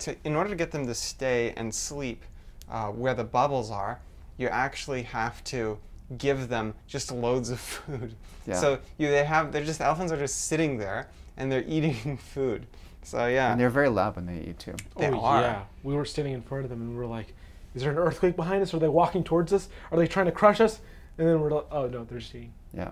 to, 0.00 0.14
in 0.24 0.36
order 0.36 0.50
to 0.50 0.56
get 0.56 0.70
them 0.70 0.86
to 0.86 0.94
stay 0.94 1.52
and 1.56 1.74
sleep 1.74 2.22
uh, 2.70 2.88
where 2.88 3.14
the 3.14 3.24
bubbles 3.24 3.70
are, 3.70 4.00
you 4.36 4.48
actually 4.48 5.02
have 5.02 5.42
to 5.44 5.78
give 6.18 6.48
them 6.48 6.74
just 6.86 7.12
loads 7.12 7.50
of 7.50 7.60
food. 7.60 8.14
Yeah. 8.46 8.54
So 8.54 8.78
you 8.98 9.10
they 9.10 9.24
have 9.24 9.52
they're 9.52 9.64
just 9.64 9.80
elephants 9.80 10.12
are 10.12 10.18
just 10.18 10.46
sitting 10.46 10.78
there 10.78 11.08
and 11.36 11.50
they're 11.50 11.64
eating 11.68 12.16
food. 12.16 12.66
So 13.02 13.26
yeah. 13.26 13.52
And 13.52 13.60
they're 13.60 13.70
very 13.70 13.88
loud 13.88 14.16
when 14.16 14.26
they 14.26 14.50
eat 14.50 14.58
too. 14.58 14.74
They 14.96 15.08
oh 15.08 15.20
are. 15.20 15.40
yeah, 15.40 15.62
we 15.82 15.94
were 15.94 16.04
standing 16.04 16.34
in 16.34 16.42
front 16.42 16.64
of 16.64 16.70
them 16.70 16.80
and 16.82 16.90
we 16.90 16.96
were 16.96 17.06
like, 17.06 17.34
"Is 17.74 17.82
there 17.82 17.90
an 17.92 17.98
earthquake 17.98 18.36
behind 18.36 18.62
us? 18.62 18.74
Are 18.74 18.78
they 18.78 18.88
walking 18.88 19.24
towards 19.24 19.52
us? 19.52 19.68
Are 19.90 19.98
they 19.98 20.06
trying 20.06 20.26
to 20.26 20.32
crush 20.32 20.60
us?" 20.60 20.80
And 21.18 21.26
then 21.26 21.40
we're 21.40 21.50
like, 21.50 21.66
"Oh 21.70 21.86
no, 21.86 22.04
they're 22.04 22.18
just 22.18 22.34
eating." 22.34 22.52
Yeah. 22.74 22.90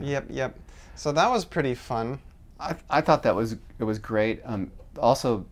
Yep, 0.00 0.26
yep. 0.30 0.58
So 0.94 1.12
that 1.12 1.30
was 1.30 1.44
pretty 1.44 1.74
fun. 1.74 2.20
I, 2.60 2.74
I 2.90 3.00
thought 3.00 3.22
that 3.22 3.34
was 3.34 3.56
it 3.78 3.84
was 3.84 3.98
great. 3.98 4.40
Um, 4.44 4.70
also, 4.98 5.46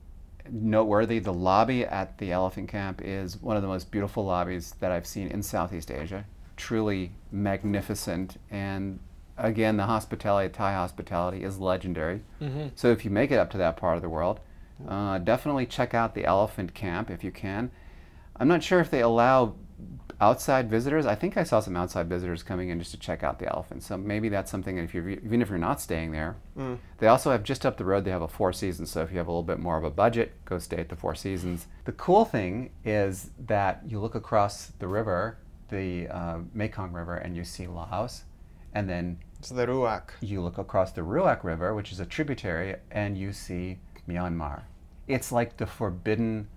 noteworthy. 0.50 1.18
The 1.18 1.32
lobby 1.32 1.84
at 1.84 2.18
the 2.18 2.32
elephant 2.32 2.68
camp 2.68 3.00
is 3.02 3.40
one 3.40 3.56
of 3.56 3.62
the 3.62 3.68
most 3.68 3.90
beautiful 3.90 4.25
lobbies 4.25 4.75
that 4.80 4.92
I've 4.92 5.06
seen 5.06 5.28
in 5.28 5.42
Southeast 5.42 5.90
Asia. 5.90 6.25
Truly 6.56 7.12
magnificent. 7.30 8.38
And 8.50 8.98
again, 9.36 9.76
the 9.76 9.84
hospitality, 9.86 10.52
Thai 10.52 10.72
hospitality, 10.75 11.42
is 11.44 11.58
legendary. 11.58 12.22
Mm-hmm. 12.40 12.68
So 12.75 12.90
if 12.90 13.04
you 13.04 13.10
make 13.10 13.30
it 13.30 13.38
up 13.38 13.50
to 13.50 13.58
that 13.58 13.76
part 13.76 13.96
of 13.96 14.02
the 14.02 14.08
world, 14.08 14.40
uh, 14.88 15.18
definitely 15.18 15.66
check 15.66 15.94
out 15.94 16.14
the 16.14 16.25
elephant 16.25 16.75
camp 16.75 17.10
if 17.10 17.25
you 17.25 17.30
can. 17.30 17.70
I'm 18.38 18.48
not 18.48 18.62
sure 18.62 18.80
if 18.80 18.90
they 18.90 19.00
allow 19.00 19.54
outside 20.20 20.70
visitors. 20.70 21.04
I 21.04 21.14
think 21.14 21.36
I 21.36 21.42
saw 21.42 21.60
some 21.60 21.76
outside 21.76 22.08
visitors 22.08 22.42
coming 22.42 22.70
in 22.70 22.78
just 22.78 22.90
to 22.92 22.98
check 22.98 23.22
out 23.22 23.38
the 23.38 23.50
elephants. 23.52 23.86
So 23.86 23.96
maybe 23.98 24.28
that's 24.30 24.50
something. 24.50 24.78
If 24.78 24.94
you're 24.94 25.08
even 25.10 25.42
if 25.42 25.48
you're 25.50 25.58
not 25.58 25.80
staying 25.80 26.12
there, 26.12 26.36
Mm. 26.56 26.78
they 26.98 27.06
also 27.06 27.30
have 27.32 27.42
just 27.42 27.66
up 27.66 27.76
the 27.76 27.84
road. 27.84 28.04
They 28.04 28.10
have 28.10 28.22
a 28.22 28.28
Four 28.28 28.52
Seasons. 28.54 28.90
So 28.90 29.02
if 29.02 29.10
you 29.12 29.18
have 29.18 29.26
a 29.26 29.30
little 29.30 29.42
bit 29.42 29.58
more 29.58 29.76
of 29.76 29.84
a 29.84 29.90
budget, 29.90 30.32
go 30.46 30.58
stay 30.58 30.78
at 30.78 30.88
the 30.88 30.96
Four 30.96 31.14
Seasons. 31.14 31.66
The 31.84 31.92
cool 31.92 32.25
thing 32.25 32.70
is 32.84 33.30
that 33.46 33.82
you 33.86 34.00
look 34.00 34.14
across 34.14 34.68
the 34.78 34.88
river, 34.88 35.36
the 35.68 36.08
uh, 36.08 36.38
Mekong 36.54 36.92
River, 36.92 37.16
and 37.16 37.37
you 37.37 37.44
see 37.44 37.66
Laos, 37.66 38.25
and 38.75 38.88
then 38.88 39.18
It's 39.38 39.50
the 39.50 39.66
Ruak. 39.66 40.11
you 40.20 40.40
look 40.40 40.58
across 40.58 40.92
the 40.92 41.02
Ruak 41.02 41.44
River, 41.44 41.75
which 41.75 41.92
is 41.92 42.00
a 42.00 42.06
tributary, 42.06 42.76
and 42.90 43.16
you 43.16 43.32
see 43.32 43.78
Myanmar. 44.08 44.62
It's 45.06 45.32
like 45.32 45.56
the 45.56 45.66
forbidden 45.66 46.49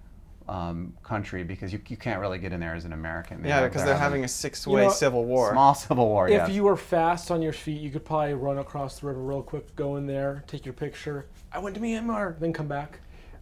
um, 0.50 0.94
country 1.04 1.44
because 1.44 1.72
you, 1.72 1.80
you 1.88 1.98
can't 1.98 2.20
really 2.20 2.40
get 2.40 2.52
in 2.52 2.60
there 2.60 2.74
as 2.74 2.84
an 2.86 2.94
American. 2.94 3.44
They 3.44 3.50
Yeah, 3.50 3.68
because 3.68 3.84
they're 3.84 3.96
having 3.96 4.24
a 4.24 4.28
six-way 4.28 4.82
You 4.82 4.88
know, 4.88 4.94
civil 4.94 5.26
war. 5.26 5.52
small 5.52 5.76
civil 5.76 6.08
war. 6.08 6.28
If 6.28 6.34
yes. 6.34 6.50
you 6.50 6.64
were 6.64 6.76
fast 6.76 7.30
on 7.30 7.42
your 7.42 7.54
feet, 7.54 7.80
you 7.80 7.92
could 7.92 8.04
probably 8.04 8.34
run 8.34 8.58
across 8.58 9.00
the 9.00 9.08
river 9.08 9.22
real 9.22 9.44
quick, 9.44 9.76
go 9.76 9.98
in 9.98 10.08
there, 10.08 10.44
take 10.48 10.66
your 10.66 10.74
picture. 10.74 11.28
I 11.52 11.60
went 11.60 11.76
to 11.76 11.82
Myanmar, 11.82 12.40
then 12.40 12.52
come 12.52 12.68
back. 12.68 13.00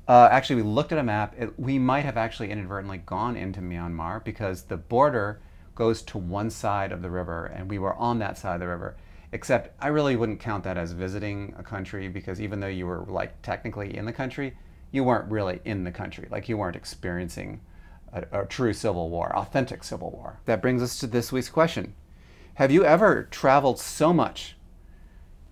Uh, 0.08 0.30
actually, 0.32 0.58
we 0.58 0.62
looked 0.64 0.92
at 0.92 0.98
a 0.98 1.04
map. 1.04 1.34
It, 1.38 1.58
we 1.60 1.80
might 1.80 2.06
have 2.06 2.18
actually 2.18 2.52
inadvertently 2.52 3.00
gone 3.00 3.36
into 3.36 3.62
Myanmar 3.62 4.24
because 4.24 4.64
the 4.64 4.78
border 4.78 5.40
goes 5.78 6.02
to 6.02 6.18
one 6.18 6.50
side 6.50 6.92
of 6.92 7.02
the 7.02 7.10
river, 7.10 7.46
and 7.46 7.70
we 7.70 7.80
were 7.80 7.96
on 7.96 8.20
that 8.20 8.38
side 8.38 8.56
of 8.56 8.60
the 8.60 8.68
river. 8.68 8.98
Except, 9.32 9.74
I 9.82 9.88
really 9.88 10.16
wouldn't 10.16 10.40
count 10.40 10.64
that 10.66 10.78
as 10.78 10.92
visiting 10.92 11.54
a 11.58 11.64
country 11.64 12.10
because 12.10 12.42
even 12.42 12.60
though 12.60 12.68
you 12.68 12.86
were 12.86 13.06
like 13.08 13.42
technically 13.42 13.96
in 13.96 14.06
the 14.06 14.14
country, 14.14 14.58
you 14.92 15.04
weren't 15.04 15.32
really 15.32 15.62
in 15.64 15.84
the 15.84 15.92
country. 15.92 16.28
Like 16.30 16.50
you 16.50 16.58
weren't 16.58 16.76
experiencing 16.76 17.62
a, 18.12 18.42
a 18.42 18.46
true 18.46 18.74
civil 18.74 19.10
war, 19.10 19.36
authentic 19.36 19.84
civil 19.84 20.12
war. 20.12 20.40
That 20.46 20.62
brings 20.62 20.82
us 20.82 21.00
to 21.00 21.08
this 21.08 21.32
week's 21.32 21.50
question: 21.50 21.94
Have 22.56 22.72
you 22.72 22.84
ever 22.84 23.28
traveled 23.32 23.80
so 23.80 24.12
much 24.12 24.58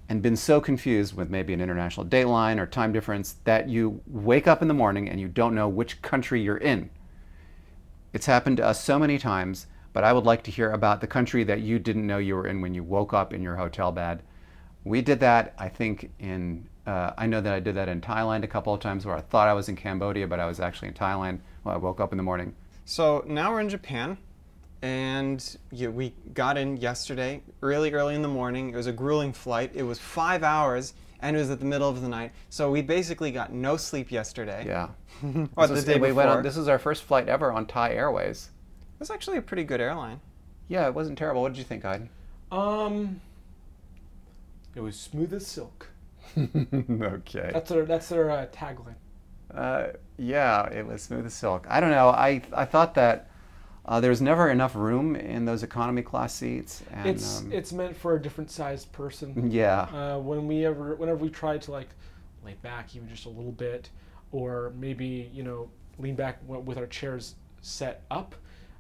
and 0.08 0.22
been 0.22 0.36
so 0.36 0.62
confused 0.62 1.16
with 1.16 1.30
maybe 1.30 1.54
an 1.54 1.62
international 1.62 2.06
dateline 2.06 2.60
or 2.60 2.66
time 2.66 2.94
difference 2.94 3.38
that 3.44 3.68
you 3.68 4.02
wake 4.08 4.48
up 4.48 4.62
in 4.62 4.68
the 4.68 4.74
morning 4.74 5.10
and 5.10 5.20
you 5.20 5.28
don't 5.28 5.56
know 5.56 5.68
which 5.68 6.02
country 6.02 6.42
you're 6.42 6.58
in. 6.58 6.90
It's 8.14 8.28
happened 8.28 8.58
to 8.58 8.66
us 8.66 8.84
so 8.84 9.00
many 9.00 9.18
times, 9.18 9.68
but 9.96 10.04
I 10.04 10.12
would 10.12 10.26
like 10.26 10.44
to 10.44 10.52
hear 10.52 10.72
about 10.72 11.00
the 11.00 11.08
country 11.08 11.46
that 11.46 11.62
you 11.62 11.80
didn't 11.80 12.06
know 12.06 12.18
you 12.18 12.36
were 12.36 12.48
in 12.48 12.60
when 12.60 12.74
you 12.74 12.84
woke 12.84 13.14
up 13.14 13.34
in 13.34 13.42
your 13.42 13.56
hotel 13.56 13.94
bed. 13.94 14.22
We 14.84 15.02
did 15.02 15.22
that, 15.22 15.54
I 15.58 15.70
think, 15.70 16.12
in, 16.20 16.68
uh, 16.86 17.12
I 17.18 17.28
know 17.28 17.40
that 17.40 17.54
I 17.54 17.62
did 17.62 17.76
that 17.76 17.88
in 17.88 18.02
Thailand 18.02 18.44
a 18.44 18.48
couple 18.48 18.74
of 18.74 18.82
times 18.82 19.06
where 19.06 19.16
I 19.16 19.22
thought 19.22 19.48
I 19.48 19.54
was 19.54 19.70
in 19.70 19.78
Cambodia, 19.78 20.28
but 20.28 20.38
I 20.42 20.48
was 20.48 20.60
actually 20.60 20.90
in 20.90 20.96
Thailand 20.96 21.40
when 21.64 21.74
I 21.74 21.78
woke 21.78 22.02
up 22.02 22.12
in 22.12 22.18
the 22.18 22.24
morning. 22.24 22.54
So 22.84 23.24
now 23.26 23.52
we're 23.54 23.62
in 23.62 23.70
Japan, 23.70 24.18
and 24.82 25.58
yeah, 25.72 25.88
we 25.88 26.14
got 26.34 26.58
in 26.58 26.76
yesterday, 26.76 27.42
really 27.62 27.94
early 27.94 28.16
in 28.16 28.22
the 28.22 28.28
morning. 28.28 28.72
It 28.72 28.76
was 28.76 28.88
a 28.88 28.92
grueling 28.92 29.32
flight. 29.32 29.72
It 29.74 29.84
was 29.84 29.98
five 29.98 30.44
hours, 30.44 30.94
and 31.22 31.38
it 31.38 31.40
was 31.40 31.50
at 31.52 31.60
the 31.60 31.66
middle 31.66 31.88
of 31.90 32.02
the 32.02 32.10
night. 32.10 32.34
So 32.50 32.70
we 32.70 32.82
basically 32.82 33.32
got 33.32 33.54
no 33.54 33.78
sleep 33.78 34.12
yesterday. 34.12 34.66
Yeah. 34.68 34.90
Or 35.56 35.68
This 35.68 35.70
the 35.70 35.74
was- 35.76 35.84
day 35.86 36.00
we 36.00 36.12
went 36.12 36.30
on, 36.30 36.44
this 36.44 36.58
is 36.58 36.68
our 36.68 36.80
first 36.80 37.04
flight 37.04 37.30
ever 37.30 37.50
on 37.52 37.66
Thai 37.66 37.94
Airways. 37.94 38.50
It 38.96 39.00
was 39.00 39.12
actually 39.12 39.38
a 39.38 39.42
pretty 39.42 39.64
good 39.64 39.82
airline. 39.82 40.22
Yeah, 40.68 40.88
it 40.88 40.94
wasn't 40.94 41.18
terrible. 41.18 41.42
What 41.42 41.54
did 41.54 41.60
you 41.60 41.66
think, 41.66 41.84
Aiden? 41.84 42.08
Um, 42.52 43.22
it 44.74 44.80
was 44.82 44.98
smooth 45.00 45.34
as 45.34 45.46
silk. 45.46 45.90
okay. 46.38 47.52
That's 47.54 47.70
their 47.70 47.86
that's 47.86 48.10
their 48.10 48.32
uh, 48.32 48.48
tagline. 48.48 48.96
Uh, 49.54 49.88
yeah, 50.18 50.68
it 50.70 50.86
was 50.86 51.04
smooth 51.04 51.26
as 51.26 51.34
silk. 51.34 51.68
I 51.70 51.80
don't 51.80 51.92
know. 51.92 52.10
I 52.10 52.42
I 52.54 52.66
thought 52.66 52.96
that 52.96 53.30
uh, 53.86 54.00
there 54.00 54.10
was 54.10 54.22
never 54.22 54.50
enough 54.50 54.76
room 54.76 55.16
in 55.16 55.46
those 55.46 55.62
economy 55.62 56.02
class 56.02 56.34
seats, 56.34 56.82
and 56.92 57.08
it's 57.08 57.42
um, 57.42 57.52
it's 57.52 57.72
meant 57.72 57.96
for 57.96 58.16
a 58.16 58.22
different 58.22 58.50
sized 58.50 58.92
person. 58.92 59.52
yeah, 59.52 59.82
Uh, 59.94 60.20
when 60.20 60.48
we 60.48 60.66
ever 60.66 60.96
whenever 60.96 61.18
we 61.18 61.30
tried 61.30 61.62
to 61.64 61.72
like 61.72 61.90
lay 62.44 62.56
back 62.62 62.96
even 62.96 63.08
just 63.08 63.26
a 63.26 63.30
little 63.30 63.52
bit, 63.52 63.90
or 64.32 64.74
maybe 64.76 65.30
you 65.34 65.44
know 65.44 65.70
lean 66.00 66.16
back 66.16 66.40
with 66.48 66.78
our 66.78 66.88
chairs 66.88 67.36
set 67.62 68.02
up, 68.10 68.36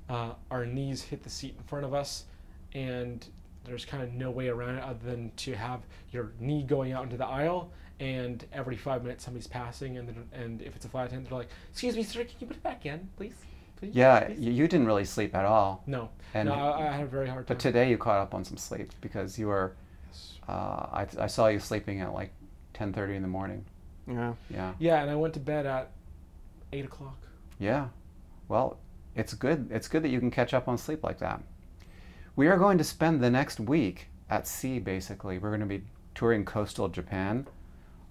uh, 0.09 0.31
our 0.51 0.65
knees 0.65 1.01
hit 1.01 1.23
the 1.23 1.29
seat 1.29 1.55
in 1.57 1.63
front 1.63 1.85
of 1.85 1.93
us, 1.93 2.25
and 2.73 3.25
there's 3.63 3.85
kind 3.85 4.03
of 4.03 4.13
no 4.13 4.29
way 4.31 4.47
around 4.49 4.75
it 4.75 4.83
other 4.83 4.99
than 5.03 5.31
to 5.37 5.55
have 5.55 5.81
your 6.11 6.31
knee 6.39 6.63
going 6.63 6.91
out 6.91 7.03
into 7.03 7.17
the 7.17 7.25
aisle. 7.25 7.71
And 7.99 8.45
every 8.51 8.75
five 8.75 9.03
minutes, 9.03 9.23
somebody's 9.23 9.47
passing, 9.47 9.97
and 9.97 10.07
then, 10.07 10.29
and 10.33 10.61
if 10.61 10.75
it's 10.75 10.83
a 10.85 10.89
flight 10.89 11.07
attendant, 11.07 11.29
they're 11.29 11.39
like, 11.39 11.47
"Excuse 11.71 11.95
me, 11.95 12.03
sir, 12.03 12.25
can 12.25 12.33
you 12.39 12.47
put 12.47 12.57
it 12.57 12.63
back 12.63 12.85
in, 12.85 13.07
please?" 13.15 13.35
please 13.77 13.95
yeah. 13.95 14.25
please?" 14.25 14.39
You, 14.39 14.51
you 14.51 14.67
didn't 14.67 14.85
really 14.85 15.05
sleep 15.05 15.33
at 15.33 15.45
all, 15.45 15.81
No, 15.87 16.09
and 16.33 16.49
no, 16.49 16.55
I, 16.55 16.89
I 16.89 16.91
had 16.91 17.03
a 17.03 17.07
very 17.07 17.29
hard 17.29 17.47
time. 17.47 17.55
but 17.55 17.59
today 17.59 17.89
you 17.89 17.97
caught 17.97 18.19
up 18.19 18.33
on 18.33 18.43
some 18.43 18.57
sleep 18.57 18.91
because 18.99 19.39
you 19.39 19.47
were. 19.47 19.75
Uh, 20.47 20.51
I, 20.51 21.07
I 21.21 21.27
saw 21.27 21.47
you 21.47 21.59
sleeping 21.59 22.01
at 22.01 22.13
like 22.13 22.31
10:30 22.73 23.15
in 23.15 23.21
the 23.21 23.27
morning. 23.29 23.65
Yeah. 24.07 24.33
Yeah. 24.49 24.73
yeah, 24.77 25.01
and 25.01 25.09
I 25.09 25.15
went 25.15 25.33
to 25.35 25.39
bed 25.39 25.65
at 25.65 25.91
eight 26.73 26.83
o'clock. 26.85 27.17
Yeah. 27.59 27.87
Well, 28.49 28.77
it's 29.15 29.33
good. 29.33 29.69
It's 29.71 29.87
good 29.87 30.03
that 30.03 30.09
you 30.09 30.19
can 30.19 30.31
catch 30.31 30.53
up 30.53 30.67
on 30.67 30.77
sleep 30.77 31.03
like 31.03 31.19
that. 31.19 31.41
We 32.35 32.47
are 32.47 32.57
going 32.57 32.77
to 32.77 32.83
spend 32.83 33.21
the 33.21 33.29
next 33.29 33.59
week 33.59 34.07
at 34.29 34.47
sea, 34.47 34.79
basically. 34.79 35.37
We're 35.37 35.49
going 35.49 35.61
to 35.61 35.65
be 35.65 35.83
touring 36.13 36.45
coastal 36.45 36.89
Japan 36.89 37.47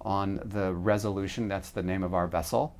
on 0.01 0.41
the 0.45 0.73
Resolution. 0.73 1.49
That's 1.49 1.71
the 1.71 1.83
name 1.83 2.03
of 2.03 2.15
our 2.15 2.27
vessel. 2.27 2.77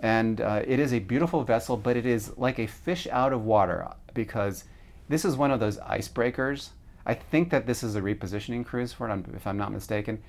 And 0.00 0.40
uh, 0.40 0.62
it 0.66 0.78
is 0.78 0.92
a 0.92 1.00
beautiful 1.00 1.42
vessel, 1.42 1.76
but 1.76 1.96
it 1.96 2.06
is 2.06 2.36
like 2.38 2.58
a 2.58 2.66
fish 2.66 3.08
out 3.10 3.32
of 3.32 3.44
water 3.44 3.88
because 4.14 4.64
this 5.08 5.24
is 5.24 5.36
one 5.36 5.50
of 5.50 5.58
those 5.58 5.78
icebreakers. 5.78 6.70
I 7.06 7.14
think 7.14 7.50
that 7.50 7.66
this 7.66 7.82
is 7.82 7.96
a 7.96 8.00
repositioning 8.00 8.64
cruise 8.64 8.92
for 8.92 9.08
it, 9.08 9.24
if 9.34 9.46
I'm 9.46 9.56
not 9.56 9.72
mistaken. 9.72 10.22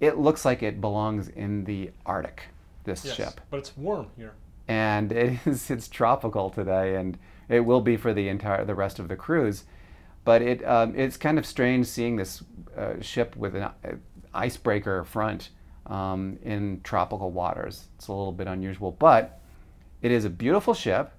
It 0.00 0.18
looks 0.18 0.44
like 0.44 0.62
it 0.62 0.80
belongs 0.80 1.28
in 1.28 1.64
the 1.64 1.92
Arctic, 2.04 2.44
this 2.82 3.04
ship 3.14 3.40
but 3.50 3.58
it's 3.58 3.76
warm 3.76 4.08
here. 4.16 4.34
And 4.72 5.12
it 5.12 5.38
is 5.46 5.70
it's 5.70 5.88
tropical 5.88 6.48
today, 6.48 6.96
and 6.96 7.18
it 7.48 7.60
will 7.60 7.80
be 7.80 7.96
for 7.96 8.14
the 8.14 8.28
entire 8.28 8.64
the 8.64 8.74
rest 8.74 8.98
of 8.98 9.08
the 9.08 9.16
cruise. 9.16 9.64
But 10.24 10.40
it 10.42 10.64
um, 10.66 10.94
it's 10.96 11.16
kind 11.16 11.38
of 11.38 11.44
strange 11.44 11.86
seeing 11.86 12.16
this 12.16 12.42
uh, 12.76 12.94
ship 13.00 13.36
with 13.36 13.54
an 13.54 13.64
uh, 13.64 13.72
icebreaker 14.32 15.04
front 15.04 15.50
um, 15.86 16.38
in 16.42 16.80
tropical 16.82 17.30
waters. 17.30 17.88
It's 17.96 18.08
a 18.08 18.12
little 18.12 18.32
bit 18.32 18.46
unusual, 18.46 18.92
but 18.92 19.40
it 20.00 20.10
is 20.10 20.24
a 20.24 20.30
beautiful 20.30 20.74
ship. 20.74 21.12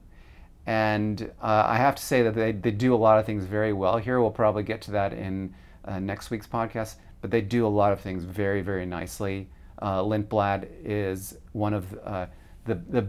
And 0.66 1.30
uh, 1.42 1.66
I 1.68 1.76
have 1.76 1.96
to 1.96 2.04
say 2.04 2.24
that 2.24 2.36
they, 2.36 2.54
they 2.54 2.72
do 2.72 2.96
a 2.96 3.02
lot 3.08 3.20
of 3.20 3.26
things 3.26 3.44
very 3.44 3.74
well 3.74 3.98
here. 3.98 4.22
We'll 4.22 4.32
probably 4.32 4.64
get 4.64 4.82
to 4.84 4.92
that 4.92 5.12
in 5.12 5.54
uh, 5.84 6.00
next 6.00 6.32
week's 6.32 6.48
podcast, 6.48 6.96
but 7.20 7.32
they 7.32 7.42
do 7.42 7.68
a 7.68 7.74
lot 7.82 7.92
of 7.92 8.00
things 8.00 8.24
very, 8.24 8.62
very 8.62 8.86
nicely. 8.86 9.50
Uh, 9.82 10.02
Lindblad 10.02 10.70
is 10.86 11.38
one 11.52 11.74
of 11.74 11.94
uh, 12.06 12.28
the, 12.64 12.76
the 12.76 13.08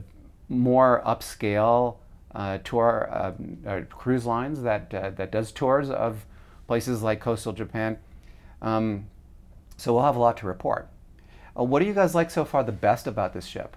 more 0.48 1.02
upscale 1.06 1.96
uh, 2.34 2.58
tour 2.64 3.08
uh, 3.10 3.32
uh, 3.68 3.80
cruise 3.90 4.26
lines 4.26 4.62
that, 4.62 4.92
uh, 4.92 5.10
that 5.10 5.30
does 5.30 5.52
tours 5.52 5.90
of 5.90 6.26
places 6.66 7.02
like 7.02 7.20
coastal 7.20 7.52
Japan. 7.52 7.98
Um, 8.60 9.06
so 9.76 9.94
we'll 9.94 10.04
have 10.04 10.16
a 10.16 10.20
lot 10.20 10.36
to 10.38 10.46
report. 10.46 10.88
Uh, 11.58 11.64
what 11.64 11.80
do 11.80 11.86
you 11.86 11.94
guys 11.94 12.14
like 12.14 12.30
so 12.30 12.44
far 12.44 12.64
the 12.64 12.72
best 12.72 13.06
about 13.06 13.32
this 13.32 13.46
ship? 13.46 13.76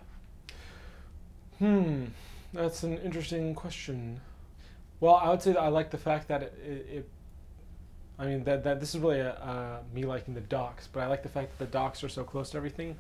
Hmm, 1.60 2.06
that's 2.54 2.84
an 2.84 2.98
interesting 3.00 3.54
question. 3.54 4.22
Well, 5.00 5.16
I 5.16 5.30
would 5.30 5.42
say 5.42 5.54
that 5.54 5.60
I 5.60 5.68
like 5.68 5.92
the 5.92 5.98
fact 5.98 6.28
that 6.28 6.42
it, 6.44 6.54
it, 6.66 6.96
it 6.98 7.10
I 8.20 8.26
mean 8.26 8.44
that, 8.46 8.64
that 8.64 8.80
this 8.80 8.96
is 8.96 9.02
really 9.02 9.20
a, 9.20 9.34
uh, 9.34 9.78
me 9.94 10.04
liking 10.04 10.34
the 10.34 10.42
docks, 10.42 10.88
but 10.92 11.02
I 11.02 11.08
like 11.08 11.22
the 11.22 11.30
fact 11.30 11.58
that 11.58 11.66
the 11.66 11.72
docks 11.72 12.04
are 12.04 12.10
so 12.10 12.24
close 12.24 12.50
to 12.52 12.58
everything. 12.58 12.96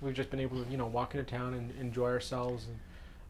We've 0.00 0.14
just 0.14 0.30
been 0.30 0.40
able 0.40 0.64
to 0.64 0.70
you 0.70 0.78
know 0.78 0.86
walk 0.86 1.14
into 1.14 1.30
town 1.30 1.54
and 1.54 1.78
enjoy 1.78 2.08
ourselves 2.08 2.66
and 2.66 2.78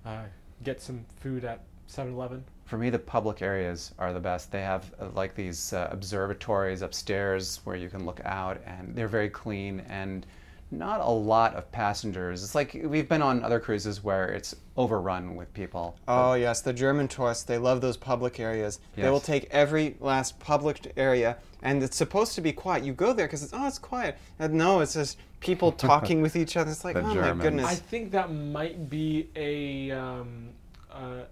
uh, 0.05 0.23
get 0.63 0.81
some 0.81 1.05
food 1.21 1.45
at 1.45 1.61
7-Eleven. 1.89 2.45
For 2.65 2.79
me, 2.79 2.91
the 2.91 2.99
public 2.99 3.43
areas 3.43 3.93
are 3.99 4.13
the 4.13 4.21
best. 4.21 4.51
They 4.51 4.63
have 4.63 4.93
uh, 5.01 5.09
like 5.15 5.35
these 5.35 5.73
uh, 5.73 5.89
observatories 5.91 6.83
upstairs 6.83 7.61
where 7.65 7.77
you 7.77 7.89
can 7.89 8.07
look 8.07 8.21
out, 8.25 8.61
and 8.67 8.95
they're 8.95 9.09
very 9.09 9.29
clean 9.29 9.81
and 9.89 10.25
not 10.73 11.01
a 11.01 11.11
lot 11.11 11.55
of 11.55 11.71
passengers. 11.71 12.43
It's 12.43 12.55
like 12.55 12.81
we've 12.85 13.09
been 13.09 13.21
on 13.21 13.45
other 13.45 13.61
cruises 13.61 14.03
where 14.03 14.29
it's 14.29 14.57
overrun 14.77 15.37
with 15.37 15.53
people. 15.53 15.99
Oh 16.09 16.33
yes, 16.33 16.63
the 16.63 16.73
German 16.73 17.09
tourists, 17.09 17.45
they 17.45 17.59
love 17.59 17.83
those 17.83 17.99
public 17.99 18.41
areas. 18.41 18.81
They 18.97 19.11
will 19.11 19.21
take 19.21 19.49
every 19.51 19.97
last 20.01 20.41
public 20.41 20.93
area 20.97 21.37
and 21.63 21.83
it's 21.83 21.97
supposed 21.97 22.35
to 22.35 22.41
be 22.41 22.53
quiet. 22.53 22.85
You 22.85 22.93
go 22.93 23.13
there 23.13 23.27
because 23.27 23.43
it's 23.43 23.53
oh 23.53 23.67
it's 23.67 23.79
quiet. 23.79 24.17
And 24.39 24.55
no, 24.55 24.81
it's 24.81 24.95
just 24.95 25.19
people 25.43 25.73
talking 25.91 26.23
with 26.23 26.37
each 26.37 26.57
other. 26.57 26.71
It's 26.71 26.85
like, 26.85 26.95
The 26.95 27.03
oh 27.03 27.15
my 27.35 27.43
goodness. 27.43 27.67
I 27.67 27.75
think 27.75 28.13
that 28.13 28.33
might 28.33 28.89
be 28.89 29.29
a 29.37 29.91
um, 29.91 30.49
uh, 30.91 31.25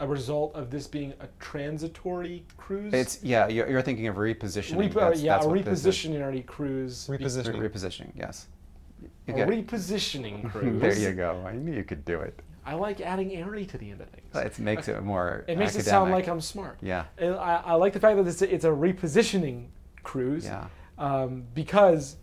a 0.00 0.06
result 0.06 0.54
of 0.54 0.70
this 0.70 0.86
being 0.86 1.12
a 1.20 1.26
transitory 1.40 2.44
cruise. 2.56 2.92
It's 2.94 3.22
yeah, 3.22 3.46
you're, 3.48 3.68
you're 3.68 3.82
thinking 3.82 4.06
of 4.08 4.16
repositioning. 4.16 4.78
Re- 4.78 4.86
uh, 4.86 4.94
That's- 4.94 5.22
yeah, 5.22 5.34
that's 5.34 5.46
a 5.46 5.48
what 5.48 5.64
this 5.64 5.84
is. 5.84 5.94
repositionary 5.96 6.46
cruise. 6.46 7.06
be- 7.08 7.18
Repositioning. 7.18 7.60
Re- 7.60 7.68
repositioning, 7.68 8.12
yes. 8.16 8.46
You 9.26 9.34
a 9.34 9.36
get- 9.36 9.48
repositioning 9.48 10.50
cruise. 10.50 10.80
there 10.80 10.98
you 10.98 11.12
go. 11.12 11.44
I 11.46 11.52
knew 11.54 11.72
you 11.72 11.84
could 11.84 12.04
do 12.04 12.20
it. 12.20 12.40
I 12.66 12.74
like 12.74 13.00
adding 13.02 13.34
airy 13.34 13.66
to 13.66 13.76
the 13.76 13.90
end 13.90 14.00
of 14.00 14.08
things. 14.08 14.34
It 14.34 14.58
makes 14.58 14.88
it 14.88 15.02
more. 15.02 15.44
It 15.48 15.58
makes 15.58 15.72
academic. 15.76 15.86
it 15.86 15.90
sound 15.90 16.10
like 16.12 16.28
I'm 16.28 16.40
smart. 16.40 16.78
Yeah. 16.80 17.04
And 17.18 17.34
I, 17.34 17.56
I 17.64 17.74
like 17.74 17.92
the 17.92 18.00
fact 18.00 18.16
that 18.16 18.26
it's 18.26 18.40
a, 18.40 18.52
it's 18.54 18.64
a 18.64 18.68
repositioning 18.70 19.66
cruise. 20.02 20.46
Yeah. 20.46 20.66
Um, 20.98 21.44
because 21.54 22.16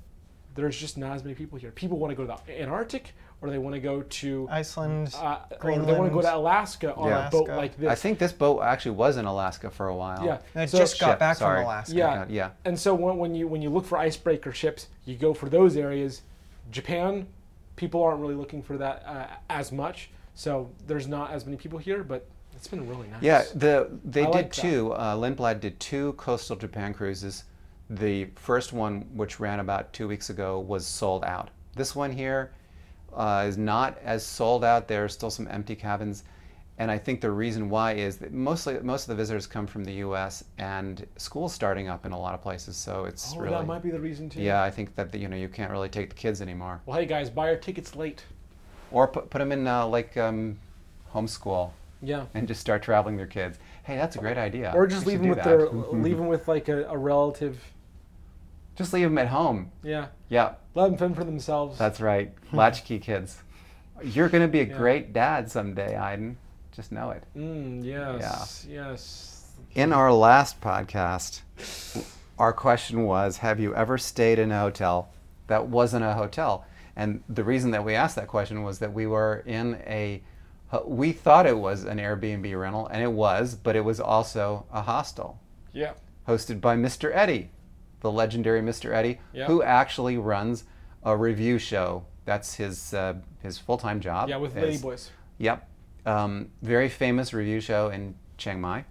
there's 0.56 0.78
just 0.78 0.98
not 0.98 1.14
as 1.16 1.24
many 1.24 1.36
people 1.36 1.58
here. 1.58 1.72
People 1.72 1.98
want 1.98 2.12
to 2.12 2.16
go 2.16 2.26
to 2.26 2.42
the 2.46 2.62
Antarctic, 2.62 3.14
or 3.42 3.50
they 3.50 3.58
want 3.58 3.74
to 3.76 3.80
go 3.80 4.02
to, 4.02 4.48
Iceland, 4.52 5.16
uh, 5.16 5.40
or 5.64 5.72
they 5.80 5.94
want 5.94 6.10
to 6.10 6.14
go 6.14 6.22
to 6.22 6.36
Alaska 6.36 6.94
on 6.96 7.10
Yeah. 7.10 7.28
a 7.28 7.32
boat 7.32 7.42
Alaska. 7.48 7.56
like 7.58 7.78
this. 7.78 7.90
I 7.90 7.96
think 7.96 8.20
this 8.20 8.32
boat 8.32 8.62
actually 8.62 8.92
was 8.92 9.18
in 9.18 9.26
Alaska 9.26 9.70
for 9.70 9.88
a 9.88 9.96
while. 9.96 10.24
Yeah. 10.26 10.40
I 10.56 10.66
So- 10.66 10.78
just 10.78 11.00
got 11.00 11.12
Ship, 11.12 11.20
back 11.20 11.38
sorry. 11.38 11.58
from 11.60 11.66
Alaska. 11.66 11.96
Yeah. 11.96 12.26
Yeah. 12.30 12.50
And 12.66 12.78
so 12.80 12.94
when, 12.94 13.18
when 13.18 13.34
you 13.36 13.48
when 13.48 13.62
you 13.62 13.70
look 13.70 13.86
for 13.86 13.98
icebreaker 13.98 14.52
ships, 14.52 14.88
you 15.06 15.16
go 15.16 15.34
for 15.34 15.50
those 15.50 15.76
areas. 15.78 16.22
Japan, 16.70 17.28
people 17.76 18.04
aren't 18.04 18.20
really 18.22 18.36
looking 18.36 18.62
for 18.62 18.78
that 18.78 19.04
uh, 19.06 19.28
as 19.50 19.72
much. 19.72 20.10
So 20.36 20.70
there's 20.88 21.08
not 21.08 21.32
as 21.32 21.46
many 21.46 21.58
people 21.58 21.80
here, 21.80 22.04
but 22.04 22.26
it's 22.56 22.68
been 22.68 22.88
really 22.88 23.08
nice. 23.08 23.22
Yeah, 23.24 23.44
the 23.56 23.90
they 24.06 24.22
I 24.22 24.26
did 24.26 24.34
like 24.36 24.54
two. 24.54 24.92
Uh, 24.94 25.16
Lindblad 25.16 25.60
did 25.60 25.80
two 25.80 26.14
coastal 26.14 26.56
Japan 26.56 26.94
cruises. 26.94 27.44
The 27.92 28.26
first 28.36 28.72
one, 28.72 29.02
which 29.14 29.40
ran 29.40 29.60
about 29.60 29.92
two 29.92 30.08
weeks 30.08 30.30
ago, 30.30 30.60
was 30.60 30.86
sold 30.86 31.26
out. 31.26 31.50
This 31.76 31.94
one 31.96 32.12
here 32.12 32.52
uh, 33.14 33.44
is 33.48 33.58
not 33.58 33.98
as 34.04 34.26
sold 34.26 34.64
out. 34.64 34.88
There 34.88 35.04
are 35.04 35.10
still 35.10 35.30
some 35.30 35.46
empty 35.50 35.76
cabins, 35.76 36.24
and 36.78 36.90
I 36.90 36.98
think 36.98 37.20
the 37.20 37.32
reason 37.32 37.70
why 37.70 37.94
is 37.96 38.16
that 38.20 38.32
mostly 38.32 38.80
most 38.80 39.04
of 39.04 39.08
the 39.10 39.16
visitors 39.16 39.46
come 39.46 39.68
from 39.68 39.84
the 39.84 39.92
U.S. 39.96 40.46
and 40.58 41.06
school's 41.18 41.54
starting 41.54 41.90
up 41.90 42.06
in 42.06 42.14
a 42.14 42.18
lot 42.20 42.34
of 42.34 42.42
places. 42.42 42.78
So 42.78 43.04
it's 43.04 43.34
Oh, 43.36 43.40
really 43.40 43.52
that 43.58 43.68
might 43.68 43.84
be 43.84 43.92
the 43.92 44.00
reason 44.00 44.30
too. 44.30 44.42
yeah. 44.42 44.64
I 44.64 44.72
think 44.72 44.96
that 44.96 45.14
you 45.14 45.28
know 45.28 45.36
you 45.36 45.50
can't 45.50 45.70
really 45.72 45.90
take 45.90 46.10
the 46.10 46.16
kids 46.16 46.42
anymore, 46.42 46.80
Well, 46.86 46.98
hey 46.98 47.06
guys, 47.06 47.30
buy 47.30 47.50
your 47.50 47.60
tickets 47.60 47.94
late. 47.96 48.24
or 48.90 49.06
put 49.08 49.30
put 49.30 49.40
them 49.40 49.52
in 49.52 49.68
uh, 49.68 49.86
like 49.86 50.16
um, 50.16 50.58
homeschool 51.14 51.72
Yeah. 52.02 52.26
and 52.34 52.48
just 52.48 52.62
start 52.62 52.84
traveling 52.84 53.18
their 53.18 53.28
kids. 53.28 53.60
Hey, 53.84 53.98
that's 53.98 54.16
a 54.16 54.20
great 54.20 54.38
idea. 54.38 54.72
Or 54.74 54.88
just 54.88 55.06
leave 55.06 55.20
them 55.20 55.28
with 55.28 55.40
that. 55.40 55.46
their 55.46 55.70
leave 55.92 56.16
them 56.16 56.28
with 56.28 56.48
like 56.48 56.70
a, 56.70 56.86
a 56.86 56.98
relative. 56.98 57.62
Just 58.76 58.94
leave 58.94 59.04
them 59.04 59.18
at 59.18 59.28
home. 59.28 59.72
Yeah. 59.84 60.08
Yeah, 60.30 60.54
Let 60.76 60.88
them 60.88 60.98
fend 60.98 61.16
for 61.16 61.24
themselves. 61.24 61.78
that's 61.78 62.00
right. 62.00 62.34
Latchkey 62.54 63.00
kids. 63.00 63.42
You're 64.04 64.30
going 64.30 64.42
to 64.44 64.48
be 64.48 64.62
a 64.62 64.66
Yeah. 64.66 64.78
great 64.78 65.14
dad 65.14 65.52
someday, 65.52 65.94
Aiden. 65.94 66.36
Just 66.72 66.92
know 66.92 67.12
it. 67.12 67.24
Mm, 67.36 67.84
yes. 67.84 68.66
Yes. 68.70 69.52
In 69.76 69.92
our 69.94 70.12
last 70.14 70.62
podcast, 70.62 71.42
our 72.40 72.54
question 72.54 73.04
was 73.04 73.38
Have 73.38 73.60
you 73.60 73.76
ever 73.76 73.98
stayed 73.98 74.40
in 74.40 74.52
a 74.52 74.60
hotel 74.60 75.10
that 75.48 75.68
wasn't 75.68 76.06
a 76.06 76.14
hotel? 76.14 76.66
And 76.96 77.24
the 77.30 77.44
reason 77.44 77.72
that 77.72 77.84
we 77.86 77.94
asked 77.96 78.16
that 78.16 78.28
question 78.28 78.64
was 78.64 78.80
that 78.80 78.94
we 78.94 79.06
were 79.08 79.44
in 79.46 79.76
a, 79.86 80.24
we 80.86 81.12
thought 81.12 81.46
it 81.46 81.58
was 81.58 81.84
an 81.84 81.98
Airbnb 82.00 82.60
rental, 82.60 82.88
and 82.88 83.04
it 83.04 83.12
was, 83.12 83.56
but 83.56 83.76
it 83.76 83.84
was 83.84 84.00
also 84.00 84.66
a 84.72 84.82
hostel 84.82 85.40
Yeah. 85.74 85.92
hosted 86.28 86.60
by 86.62 86.76
Mr. 86.78 87.12
Eddie, 87.14 87.52
the 88.02 88.12
legendary 88.12 88.62
Mr. 88.62 88.94
Eddie, 88.94 89.20
Yeah. 89.34 89.46
who 89.48 89.64
actually 89.64 90.18
runs 90.18 90.66
a 91.04 91.16
revue 91.16 91.58
show. 91.58 92.04
That's 92.26 92.56
his 92.56 92.94
uh, 92.94 93.16
his 93.42 93.58
full 93.58 93.78
time 93.78 94.00
job. 94.00 94.30
Yeah, 94.30 94.38
with 94.38 94.56
is- 94.58 94.82
Ladyboys. 94.82 95.10
Yep, 95.38 95.68
um, 96.06 96.50
very 96.62 96.90
famous 96.90 97.34
revue 97.34 97.60
show 97.62 97.90
in 97.90 98.14
Chiang 98.38 98.62
Mai, 98.62 98.86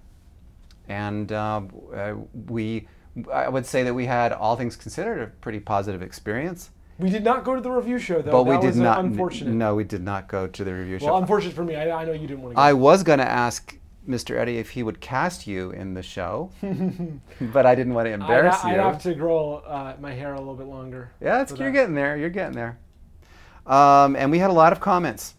and 0.88 1.30
uh, 1.30 1.62
uh, 1.94 2.14
we. 2.48 2.88
I 3.32 3.48
would 3.48 3.66
say 3.66 3.82
that 3.82 3.92
we 3.92 4.06
had, 4.06 4.32
all 4.32 4.54
things 4.56 4.76
considered, 4.76 5.20
a 5.20 5.26
pretty 5.26 5.58
positive 5.58 6.00
experience. 6.00 6.70
We 6.98 7.10
did 7.10 7.24
not 7.24 7.44
go 7.44 7.56
to 7.56 7.60
the 7.60 7.70
revue 7.70 7.98
show 7.98 8.22
though. 8.22 8.30
but 8.30 8.44
we 8.44 8.56
did 8.58 8.78
uh, 8.78 8.82
not. 8.82 9.04
Unfortunate. 9.04 9.52
No, 9.52 9.74
we 9.74 9.84
did 9.84 10.02
not 10.02 10.28
go 10.28 10.46
to 10.46 10.64
the 10.64 10.72
revue 10.72 10.92
Well, 10.92 10.98
show. 11.00 11.06
Well, 11.06 11.16
unfortunate 11.18 11.54
for 11.54 11.64
me. 11.64 11.74
I, 11.76 12.02
I 12.02 12.04
know 12.04 12.12
you 12.12 12.26
didn't 12.28 12.42
want 12.42 12.52
to 12.52 12.56
go. 12.56 12.62
I 12.62 12.72
was 12.72 13.02
going 13.02 13.18
to 13.18 13.28
ask 13.28 13.76
Mr. 14.08 14.36
Eddie 14.36 14.58
if 14.58 14.70
he 14.70 14.82
would 14.82 15.00
cast 15.00 15.46
you 15.46 15.70
in 15.70 15.94
the 15.94 16.02
show, 16.02 16.50
but 17.40 17.66
I 17.66 17.74
didn't 17.74 17.94
want 17.94 18.06
to 18.06 18.12
I'd, 18.12 18.20
embarrass 18.20 18.64
I'd 18.64 18.72
you. 18.72 18.78
have 18.80 19.02
to 19.02 19.14
grow 19.14 19.56
uh, 19.66 19.96
my 20.00 20.12
hair 20.12 20.34
a 20.34 20.38
little 20.38 20.54
bit 20.54 20.66
longer. 20.66 21.12
Yeah, 21.20 21.42
it's, 21.42 21.52
you're 21.52 21.68
that. 21.68 21.72
getting 21.72 21.94
there. 21.94 22.16
You're 22.16 22.30
getting 22.30 22.54
there. 22.54 22.78
Um, 23.66 24.16
and 24.16 24.30
we 24.30 24.38
had 24.38 24.50
a 24.50 24.54
lot 24.54 24.72
of 24.72 24.80
comments. 24.80 25.34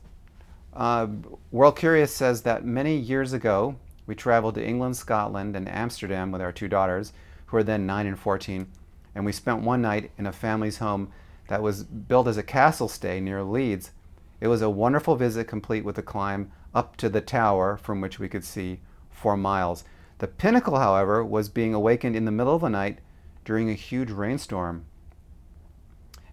Uh, 0.73 1.07
World 1.51 1.75
Curious 1.77 2.13
says 2.15 2.43
that 2.43 2.63
many 2.63 2.95
years 2.95 3.33
ago, 3.33 3.75
we 4.07 4.15
traveled 4.15 4.55
to 4.55 4.65
England, 4.65 4.95
Scotland, 4.95 5.55
and 5.55 5.67
Amsterdam 5.67 6.31
with 6.31 6.41
our 6.41 6.51
two 6.51 6.67
daughters, 6.67 7.13
who 7.47 7.57
were 7.57 7.63
then 7.63 7.85
9 7.85 8.07
and 8.07 8.19
14, 8.19 8.67
and 9.15 9.25
we 9.25 9.31
spent 9.31 9.61
one 9.61 9.81
night 9.81 10.11
in 10.17 10.25
a 10.27 10.31
family's 10.31 10.77
home 10.77 11.11
that 11.49 11.61
was 11.61 11.83
built 11.83 12.27
as 12.27 12.37
a 12.37 12.43
castle 12.43 12.87
stay 12.87 13.19
near 13.19 13.43
Leeds. 13.43 13.91
It 14.39 14.47
was 14.47 14.61
a 14.61 14.69
wonderful 14.69 15.15
visit, 15.17 15.47
complete 15.47 15.83
with 15.83 15.97
a 15.97 16.01
climb 16.01 16.51
up 16.73 16.95
to 16.97 17.09
the 17.09 17.21
tower 17.21 17.77
from 17.77 18.01
which 18.01 18.19
we 18.19 18.29
could 18.29 18.43
see 18.43 18.79
for 19.09 19.37
miles. 19.37 19.83
The 20.19 20.27
pinnacle, 20.27 20.77
however, 20.77 21.23
was 21.23 21.49
being 21.49 21.73
awakened 21.73 22.15
in 22.15 22.25
the 22.25 22.31
middle 22.31 22.55
of 22.55 22.61
the 22.61 22.69
night 22.69 22.99
during 23.43 23.69
a 23.69 23.73
huge 23.73 24.11
rainstorm. 24.11 24.85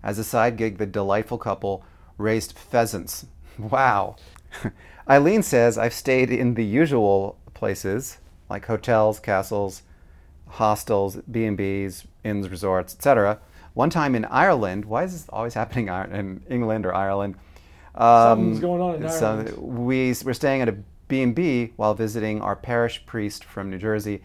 As 0.02 0.18
a 0.18 0.24
side 0.24 0.56
gig, 0.56 0.78
the 0.78 0.86
delightful 0.86 1.38
couple 1.38 1.84
raised 2.16 2.52
pheasants. 2.52 3.26
Wow. 3.58 4.14
Eileen 5.10 5.42
says, 5.42 5.76
I've 5.76 5.92
stayed 5.92 6.30
in 6.30 6.54
the 6.54 6.64
usual 6.64 7.36
places 7.54 8.18
like 8.48 8.66
hotels, 8.66 9.18
castles, 9.18 9.82
hostels, 10.46 11.16
B&Bs, 11.30 12.06
inns, 12.22 12.48
resorts, 12.48 12.94
etc. 12.94 13.40
One 13.74 13.90
time 13.90 14.14
in 14.14 14.24
Ireland, 14.26 14.84
why 14.84 15.04
is 15.04 15.12
this 15.12 15.28
always 15.30 15.54
happening 15.54 15.88
in 15.88 16.42
England 16.48 16.86
or 16.86 16.94
Ireland? 16.94 17.34
Um, 17.98 18.38
Something's 18.54 18.60
going 18.60 18.80
on 18.80 19.02
in 19.02 19.10
so 19.10 19.26
Ireland. 19.26 19.58
we 19.58 20.14
were 20.24 20.34
staying 20.34 20.62
at 20.62 20.68
a 20.68 20.76
B&B 21.08 21.72
while 21.76 21.94
visiting 21.94 22.40
our 22.40 22.54
parish 22.54 23.04
priest 23.06 23.44
from 23.44 23.70
New 23.70 23.78
Jersey. 23.78 24.22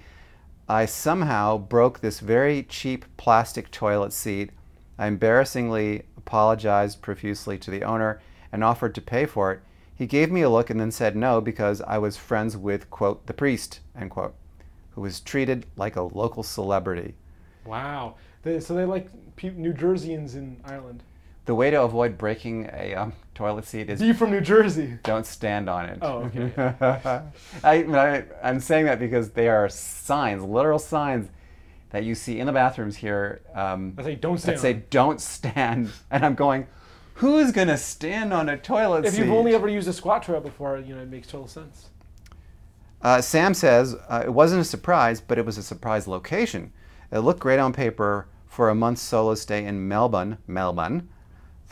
I 0.69 0.85
somehow 0.85 1.57
broke 1.57 1.99
this 1.99 2.19
very 2.19 2.63
cheap 2.63 3.05
plastic 3.17 3.71
toilet 3.71 4.13
seat. 4.13 4.51
I 4.99 5.07
embarrassingly 5.07 6.03
apologized 6.17 7.01
profusely 7.01 7.57
to 7.57 7.71
the 7.71 7.83
owner 7.83 8.21
and 8.51 8.63
offered 8.63 8.93
to 8.95 9.01
pay 9.01 9.25
for 9.25 9.51
it. 9.51 9.61
He 9.95 10.05
gave 10.05 10.31
me 10.31 10.41
a 10.41 10.49
look 10.49 10.69
and 10.69 10.79
then 10.79 10.91
said 10.91 11.15
no 11.15 11.41
because 11.41 11.81
I 11.81 11.97
was 11.97 12.15
friends 12.15 12.55
with, 12.55 12.89
quote, 12.91 13.25
the 13.25 13.33
priest, 13.33 13.79
end 13.99 14.11
quote, 14.11 14.35
who 14.91 15.01
was 15.01 15.19
treated 15.19 15.65
like 15.75 15.95
a 15.95 16.01
local 16.03 16.43
celebrity. 16.43 17.15
Wow. 17.65 18.15
They, 18.43 18.59
so 18.59 18.75
they 18.75 18.85
like 18.85 19.09
New 19.41 19.73
Jerseyans 19.73 20.35
in 20.35 20.61
Ireland. 20.63 21.01
The 21.45 21.55
way 21.55 21.71
to 21.71 21.81
avoid 21.81 22.17
breaking 22.17 22.69
a 22.71 22.95
um, 22.95 23.13
toilet 23.35 23.65
seat 23.65 23.89
is 23.89 24.01
You 24.01 24.13
from 24.13 24.31
New 24.31 24.39
Jersey? 24.41 24.97
don't 25.03 25.25
stand 25.25 25.69
on 25.69 25.85
it. 25.89 25.99
Oh, 26.01 26.29
okay. 26.33 26.53
I, 27.63 27.83
I, 27.83 28.23
I'm 28.41 28.59
saying 28.61 28.85
that 28.85 28.97
because 28.99 29.31
they 29.31 29.49
are 29.49 29.67
signs, 29.67 30.41
literal 30.43 30.79
signs, 30.79 31.29
that 31.89 32.03
you 32.05 32.15
see 32.15 32.39
in 32.39 32.47
the 32.47 32.53
bathrooms 32.53 32.95
here. 32.95 33.41
Um, 33.53 33.93
I 33.97 34.03
say 34.03 34.15
don't 34.15 34.35
that 34.35 34.41
stand. 34.41 34.59
say 34.59 34.71
it. 34.71 34.89
"Don't 34.89 35.19
stand," 35.21 35.91
and 36.09 36.25
I'm 36.25 36.33
going, 36.35 36.65
"Who's 37.15 37.51
gonna 37.51 37.77
stand 37.77 38.33
on 38.33 38.49
a 38.49 38.57
toilet 38.57 39.05
If 39.05 39.13
seat?" 39.13 39.19
If 39.21 39.25
you've 39.27 39.35
only 39.35 39.53
ever 39.53 39.67
used 39.67 39.87
a 39.87 39.93
squat 39.93 40.23
toilet 40.23 40.43
before, 40.43 40.77
you 40.79 40.95
know 40.95 41.01
it 41.01 41.09
makes 41.09 41.27
total 41.27 41.47
sense. 41.47 41.89
Uh, 43.01 43.19
Sam 43.21 43.53
says 43.53 43.95
uh, 44.09 44.23
it 44.25 44.33
wasn't 44.33 44.61
a 44.61 44.65
surprise, 44.65 45.19
but 45.21 45.37
it 45.37 45.45
was 45.45 45.57
a 45.57 45.63
surprise 45.63 46.07
location. 46.07 46.71
It 47.11 47.19
looked 47.19 47.41
great 47.41 47.59
on 47.59 47.73
paper 47.73 48.27
for 48.47 48.69
a 48.69 48.75
month's 48.75 49.01
solo 49.01 49.35
stay 49.35 49.65
in 49.65 49.87
Melbourne. 49.87 50.37
Melbourne. 50.47 51.09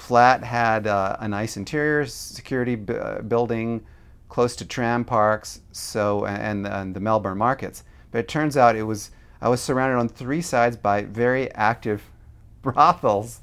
Flat 0.02 0.44
had 0.44 0.88
uh, 0.88 1.16
a 1.20 1.28
nice 1.28 1.58
interior, 1.58 2.06
security 2.08 2.76
b- 2.76 2.96
uh, 2.96 3.22
building, 3.22 3.86
close 4.30 4.56
to 4.56 4.66
tram 4.66 5.06
parks, 5.06 5.62
so 5.72 6.26
and, 6.26 6.66
and 6.66 6.96
the 6.96 7.00
Melbourne 7.00 7.38
markets. 7.38 7.84
But 8.10 8.20
it 8.20 8.28
turns 8.28 8.58
out 8.58 8.76
it 8.76 8.84
was 8.84 9.12
I 9.42 9.48
was 9.48 9.62
surrounded 9.62 10.00
on 10.00 10.10
three 10.10 10.42
sides 10.42 10.76
by 10.76 11.04
very 11.04 11.52
active 11.54 12.02
brothels, 12.64 13.42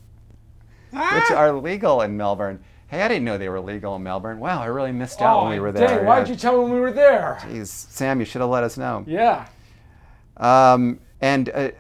which 0.91 1.31
are 1.31 1.53
legal 1.53 2.03
in 2.03 2.17
Melbourne. 2.17 2.59
Hey, 2.89 3.03
I 3.03 3.09
didn't 3.09 3.25
know 3.25 3.39
they 3.39 3.49
were 3.49 3.61
legal 3.61 3.95
in 3.95 4.03
Melbourne. 4.03 4.41
Wow, 4.41 4.61
I 4.61 4.67
really 4.67 4.93
missed 4.93 5.23
out 5.23 5.45
when 5.45 5.53
we 5.53 5.61
were 5.61 5.73
there. 5.73 5.89
Oh, 5.89 5.97
Dang, 5.99 6.07
why 6.07 6.19
did 6.21 6.29
you 6.29 6.37
tell 6.37 6.55
me 6.55 6.65
when 6.65 6.73
we 6.73 6.81
were 6.81 6.93
there? 6.93 7.39
Jeez, 7.43 7.69
Sam, 7.69 8.19
you 8.19 8.27
should 8.27 8.41
have 8.41 8.51
let 8.51 8.65
us 8.65 8.77
know. 8.77 9.05
Yeah. 9.07 9.47
Um, 10.37 10.99
and 11.21 11.49
a, 11.51 11.73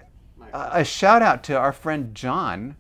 a 0.53 0.85
shout 0.85 1.23
out 1.23 1.43
to 1.45 1.59
our 1.59 1.73
friend 1.73 2.15
John, 2.15 2.77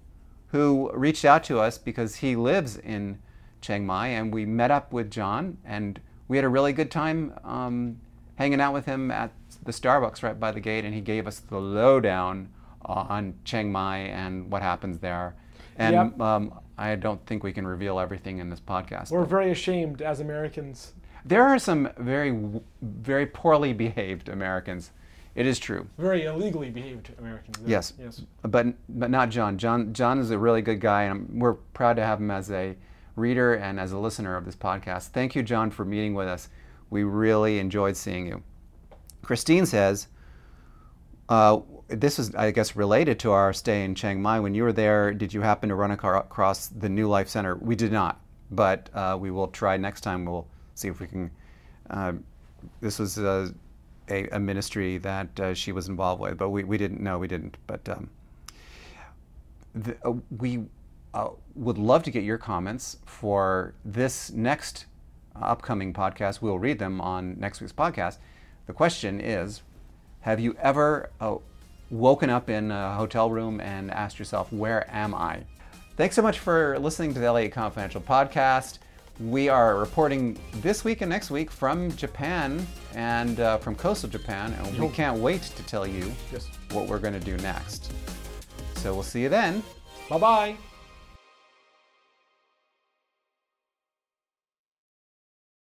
who 0.48 0.90
reached 0.94 1.24
out 1.24 1.44
to 1.44 1.60
us 1.60 1.78
because 1.78 2.16
he 2.16 2.36
lives 2.36 2.76
in 2.78 3.18
Chiang 3.60 3.84
Mai, 3.86 4.08
and 4.08 4.32
we 4.32 4.46
met 4.46 4.70
up 4.70 4.92
with 4.92 5.10
John, 5.10 5.58
and 5.64 6.00
we 6.28 6.36
had 6.36 6.44
a 6.44 6.48
really 6.48 6.72
good 6.72 6.90
time 6.90 7.34
um, 7.44 8.00
hanging 8.36 8.60
out 8.60 8.72
with 8.72 8.86
him 8.86 9.10
at 9.10 9.32
the 9.64 9.72
Starbucks 9.72 10.22
right 10.22 10.38
by 10.38 10.52
the 10.52 10.60
gate, 10.60 10.84
and 10.84 10.94
he 10.94 11.00
gave 11.00 11.26
us 11.26 11.40
the 11.40 11.58
lowdown 11.58 12.48
on 12.82 13.34
Chiang 13.44 13.70
Mai 13.72 13.98
and 13.98 14.50
what 14.50 14.62
happens 14.62 14.98
there. 14.98 15.34
And 15.76 15.94
Yep. 15.94 16.20
um, 16.20 16.54
I 16.76 16.94
don't 16.94 17.24
think 17.26 17.42
we 17.42 17.52
can 17.52 17.66
reveal 17.66 17.98
everything 17.98 18.38
in 18.38 18.50
this 18.50 18.60
podcast. 18.60 19.10
We're 19.10 19.24
very 19.24 19.50
ashamed 19.50 20.00
as 20.00 20.20
Americans. 20.20 20.92
There 21.24 21.42
are 21.44 21.58
some 21.58 21.90
very, 21.98 22.38
very 22.80 23.26
poorly 23.26 23.72
behaved 23.72 24.28
Americans. 24.28 24.92
It 25.38 25.46
is 25.46 25.60
true. 25.60 25.86
Very 25.98 26.24
illegally 26.24 26.68
behaved 26.68 27.10
Americans. 27.16 27.58
Yes. 27.64 27.92
Yes. 27.96 28.22
but 28.42 28.66
but 28.88 29.08
not 29.08 29.30
John. 29.30 29.56
John 29.56 29.92
John 29.92 30.18
is 30.18 30.32
a 30.32 30.38
really 30.38 30.62
good 30.62 30.80
guy, 30.80 31.04
and 31.04 31.40
we're 31.40 31.54
proud 31.54 31.94
to 31.94 32.04
have 32.04 32.18
him 32.18 32.32
as 32.32 32.50
a 32.50 32.74
reader 33.14 33.54
and 33.54 33.78
as 33.78 33.92
a 33.92 33.98
listener 33.98 34.34
of 34.34 34.44
this 34.44 34.56
podcast. 34.56 35.10
Thank 35.10 35.36
you, 35.36 35.44
John, 35.44 35.70
for 35.70 35.84
meeting 35.84 36.14
with 36.14 36.26
us. 36.26 36.48
We 36.90 37.04
really 37.04 37.60
enjoyed 37.60 37.96
seeing 37.96 38.26
you. 38.26 38.42
Christine 39.22 39.64
says, 39.64 40.08
uh, 41.28 41.60
"This 41.86 42.18
is, 42.18 42.34
I 42.34 42.50
guess, 42.50 42.74
related 42.74 43.20
to 43.20 43.30
our 43.30 43.52
stay 43.52 43.84
in 43.84 43.94
Chiang 43.94 44.20
Mai. 44.20 44.40
When 44.40 44.56
you 44.56 44.64
were 44.64 44.72
there, 44.72 45.14
did 45.14 45.32
you 45.32 45.42
happen 45.42 45.68
to 45.68 45.76
run 45.76 45.92
across 45.92 46.66
the 46.66 46.88
New 46.88 47.06
Life 47.06 47.28
Center? 47.28 47.54
We 47.54 47.76
did 47.76 47.92
not, 47.92 48.20
but 48.50 48.90
uh, 48.92 49.16
we 49.20 49.30
will 49.30 49.46
try 49.46 49.76
next 49.76 50.00
time. 50.00 50.24
We'll 50.24 50.48
see 50.74 50.88
if 50.88 50.98
we 50.98 51.06
can." 51.06 51.30
Uh, 51.88 52.14
this 52.80 52.98
was 52.98 53.20
uh, 53.20 53.50
a, 54.10 54.28
a 54.28 54.38
ministry 54.38 54.98
that 54.98 55.40
uh, 55.40 55.54
she 55.54 55.72
was 55.72 55.88
involved 55.88 56.20
with, 56.20 56.38
but 56.38 56.50
we, 56.50 56.64
we 56.64 56.78
didn't 56.78 57.00
know, 57.00 57.18
we 57.18 57.28
didn't. 57.28 57.56
But 57.66 57.88
um, 57.88 58.10
the, 59.74 59.96
uh, 60.04 60.14
we 60.36 60.64
uh, 61.14 61.30
would 61.54 61.78
love 61.78 62.02
to 62.04 62.10
get 62.10 62.24
your 62.24 62.38
comments 62.38 62.98
for 63.06 63.74
this 63.84 64.30
next 64.30 64.86
upcoming 65.34 65.92
podcast. 65.92 66.40
We'll 66.42 66.58
read 66.58 66.78
them 66.78 67.00
on 67.00 67.38
next 67.38 67.60
week's 67.60 67.72
podcast. 67.72 68.18
The 68.66 68.72
question 68.72 69.20
is 69.20 69.62
Have 70.20 70.40
you 70.40 70.56
ever 70.60 71.10
uh, 71.20 71.36
woken 71.90 72.30
up 72.30 72.50
in 72.50 72.70
a 72.70 72.94
hotel 72.94 73.30
room 73.30 73.60
and 73.60 73.90
asked 73.90 74.18
yourself, 74.18 74.52
Where 74.52 74.86
am 74.94 75.14
I? 75.14 75.44
Thanks 75.96 76.14
so 76.14 76.22
much 76.22 76.38
for 76.38 76.78
listening 76.78 77.14
to 77.14 77.20
the 77.20 77.26
Elliott 77.26 77.52
Confidential 77.52 78.00
podcast. 78.00 78.78
We 79.20 79.48
are 79.48 79.76
reporting 79.76 80.38
this 80.60 80.84
week 80.84 81.00
and 81.00 81.10
next 81.10 81.30
week 81.30 81.50
from 81.50 81.90
Japan 81.96 82.64
and 82.94 83.40
uh, 83.40 83.58
from 83.58 83.74
coastal 83.74 84.08
Japan, 84.08 84.52
and 84.52 84.78
we 84.78 84.88
can't 84.90 85.18
wait 85.18 85.42
to 85.42 85.62
tell 85.64 85.86
you 85.86 86.12
Yes. 86.32 86.48
what 86.70 86.86
we're 86.86 87.00
going 87.00 87.14
to 87.14 87.20
do 87.20 87.36
next. 87.38 87.92
So 88.76 88.94
we'll 88.94 89.02
see 89.02 89.22
you 89.22 89.28
then. 89.28 89.62
Bye 90.08 90.18
bye. 90.18 90.56